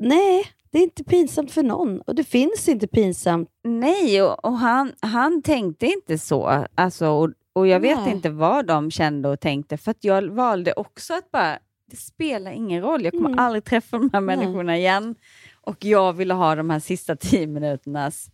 [0.00, 2.00] nej, det är inte pinsamt för någon.
[2.00, 3.48] Och det finns inte pinsamt.
[3.64, 6.66] Nej, och, och han, han tänkte inte så.
[6.74, 8.12] Alltså, och, och jag vet Nej.
[8.12, 11.58] inte vad de kände och tänkte, för jag valde också att bara,
[11.90, 13.38] det spelar ingen roll, jag kommer Mm.
[13.38, 14.36] aldrig träffa de här Nej.
[14.36, 15.14] människorna igen.
[15.60, 18.30] Och jag ville ha de här sista tio minuternas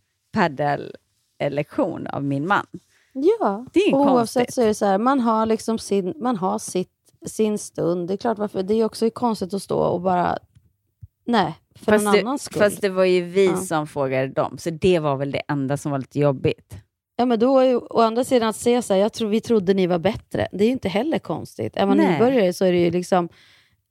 [1.39, 2.65] paddellektion av min man.
[3.13, 4.07] Ja, Det är oavsett
[4.41, 4.53] konstigt.
[4.53, 6.89] så är det så här, man har, liksom sin, man har sitt,
[7.25, 8.07] sin stund.
[8.07, 10.37] Det är klart, varför, det är också konstigt att stå och bara,
[11.25, 12.59] nej, för Fast någon det, annans skull.
[12.61, 13.55] fast det var ju vi Ja.
[13.57, 16.75] som frågade dem, så det var väl det enda som var lite jobbigt.
[17.19, 19.73] Ja, men då är å andra sidan att säga så här, jag tror vi trodde
[19.73, 21.75] ni var bättre, det är ju inte heller konstigt.
[21.77, 22.11] Är man Nej.
[22.13, 23.29] nybörjare så är det ju liksom,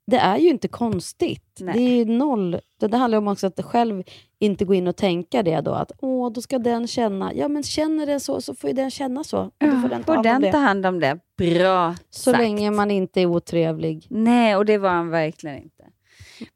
[0.07, 1.59] det är ju inte konstigt.
[1.61, 1.74] Nej.
[1.74, 2.61] Det är ju noll.
[2.81, 4.03] Det, det handlar om också att själv
[4.39, 5.72] inte gå in och tänka det då.
[5.72, 7.35] Att åh, då ska den känna.
[7.35, 9.39] Ja, men känner den så, så får ju den känna så.
[9.41, 10.53] Och då får den ta Får hand om den det.
[10.53, 11.18] ta hand om det?
[11.39, 12.39] Bra Så sagt.
[12.39, 14.07] länge man inte är otrevlig.
[14.11, 15.85] Nej, och det var han verkligen inte.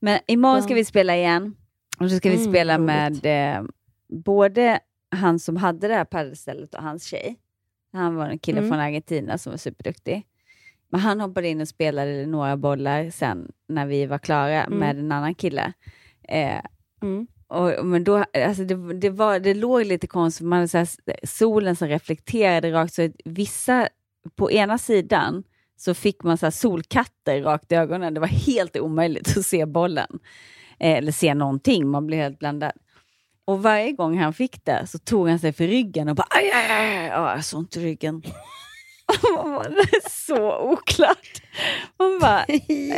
[0.00, 1.54] Men imorgon ska vi spela igen.
[2.00, 2.86] Och så ska vi Mm, spela roligt.
[3.22, 3.62] med eh,
[4.24, 4.80] både
[5.10, 7.36] han som hade det här padelstället och hans tjej.
[7.92, 8.70] Han var en kille Mm.
[8.70, 10.26] från Argentina som var superduktig.
[10.88, 14.78] Men han hoppade in och spelade några bollar sen när vi var klara Mm.
[14.78, 15.72] med en annan kille.
[16.28, 16.60] Eh,
[17.02, 17.26] Mm.
[17.46, 20.88] och, men då, alltså det, det, var, det låg lite konstigt, man hade så här,
[21.26, 23.88] solen som reflekterade rakt, så vissa
[24.36, 25.42] på ena sidan
[25.76, 28.14] så fick man så här solkatter rakt i ögonen.
[28.14, 30.18] Det var helt omöjligt att se bollen.
[30.78, 32.72] Eh, eller se någonting, man blev helt blandad.
[33.50, 36.50] Och varje gång han fick det så tog han sig för ryggen och bara aj,
[36.50, 37.06] aj, aj, aj.
[37.06, 38.22] Ja, jag såg inte ryggen.
[39.70, 41.42] Det är så oklart.
[41.98, 42.44] Man bara,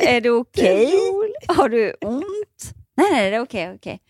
[0.07, 0.93] är det okej?
[1.49, 2.75] Har du ont?
[2.95, 3.75] Nej, nej, det är okej.
[3.75, 4.03] okej.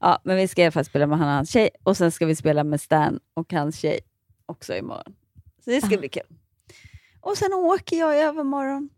[0.00, 2.12] Ja, men vi ska i alla fall spela med han och hans tjej och sen
[2.12, 4.00] ska vi spela med Stan och hans tjej
[4.46, 5.14] också imorgon.
[5.64, 6.36] Så det ska bli kul.
[7.20, 8.88] Och sen åker jag i övermorgon.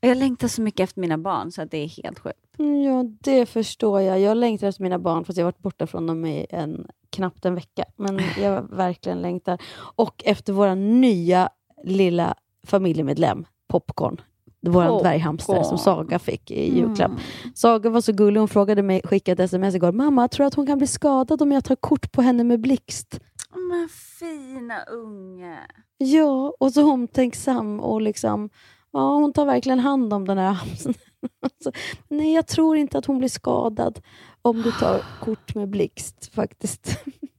[0.00, 2.45] Jag längtar så mycket efter mina barn så att det är helt sjukt.
[2.58, 4.20] Mm, Ja, det förstår jag.
[4.20, 7.44] Jag längtar efter mina barn, fast jag har varit borta från dem i en, knappt
[7.44, 7.84] en vecka.
[7.96, 9.58] Men jag verkligen längtar.
[9.96, 11.48] Och efter vår nya
[11.84, 12.34] lilla
[12.66, 14.20] familjemedlem, Popcorn.
[14.60, 17.10] Vår dvärghamster som Saga fick i julklapp.
[17.10, 17.20] Mm.
[17.54, 19.92] Saga var så gullig, hon frågade mig, skickade ett sms igår.
[19.92, 22.60] Mamma, tror du att hon kan bli skadad om jag tar kort på henne med
[22.60, 23.20] blixt?
[23.54, 23.88] Men
[24.18, 25.58] fina unge.
[25.98, 28.50] Ja, och så omtänksam och liksom,
[28.92, 30.94] ja, hon tar verkligen hand om den här hamstern.
[31.64, 31.72] Så,
[32.08, 34.00] Nej, jag tror inte att hon blir skadad
[34.42, 36.98] om du tar kort med blixt faktiskt.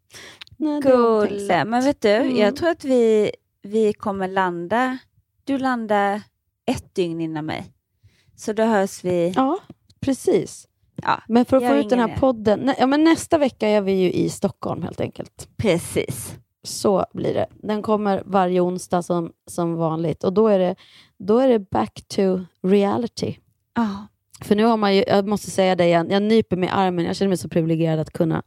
[0.57, 1.65] Nej, Gulle.
[1.65, 2.37] Men vet du, Mm.
[2.37, 4.97] jag tror att vi, vi kommer landa...
[5.43, 6.21] Du landar
[6.65, 7.73] ett dygn innan mig.
[8.35, 9.33] Så då hörs vi...
[9.35, 9.59] Ja,
[9.99, 10.67] precis.
[11.03, 13.81] Ja, Men för att få ut den här podden, nä, ja, men nästa vecka är
[13.81, 15.49] vi ju i Stockholm helt enkelt.
[15.57, 16.35] Precis.
[16.63, 17.47] Så blir det.
[17.53, 20.75] Den kommer varje onsdag som, som vanligt och då är, det,
[21.17, 23.37] då är det back to reality.
[23.77, 24.07] Ja.
[24.41, 27.05] För nu har man ju, jag måste säga det igen, jag nyper mig i armen.
[27.05, 28.43] Jag känner mig så privilegierad att kunna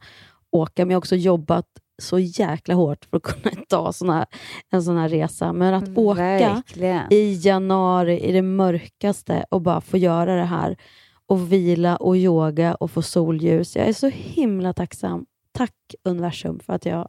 [0.51, 1.65] åka, men jag har också jobbat
[2.01, 4.25] så jäkla hårt för att kunna ta här,
[4.69, 5.53] en sån här resa.
[5.53, 7.13] Men att åka Verkligen.
[7.13, 10.77] i januari i det mörkaste och bara få göra det här
[11.25, 13.75] och vila och yoga och få solljus.
[13.75, 15.25] Jag är så himla tacksam.
[15.51, 17.07] Tack universum för att jag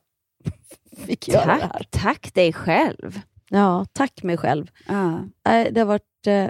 [1.06, 1.68] fick göra det här.
[1.68, 3.20] Tack, tack dig själv.
[3.50, 4.70] Ja, tack mig själv.
[5.44, 6.48] Nej, Det har varit eh,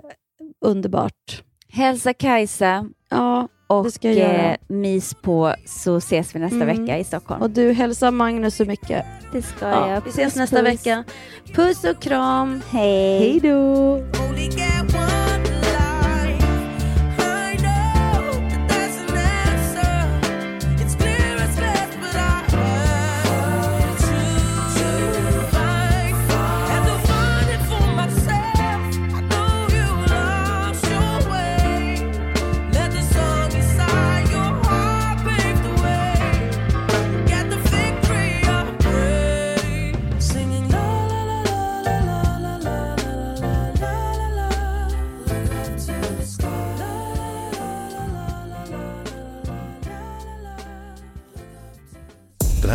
[0.60, 1.42] underbart.
[1.72, 4.50] Hälsa Kajsa Ja, och det ska jag göra.
[4.52, 6.66] eh, mys på så ses vi nästa Mm.
[6.80, 7.42] vecka i Stockholm.
[7.42, 9.04] Och du hälsar Magnus så mycket.
[9.32, 10.00] Det ska Ja, jag.
[10.04, 10.66] vi ses Puss, nästa puss.
[10.68, 11.04] vecka.
[11.54, 12.62] Puss och kram.
[12.70, 13.18] Hej.
[13.18, 13.98] Hej då.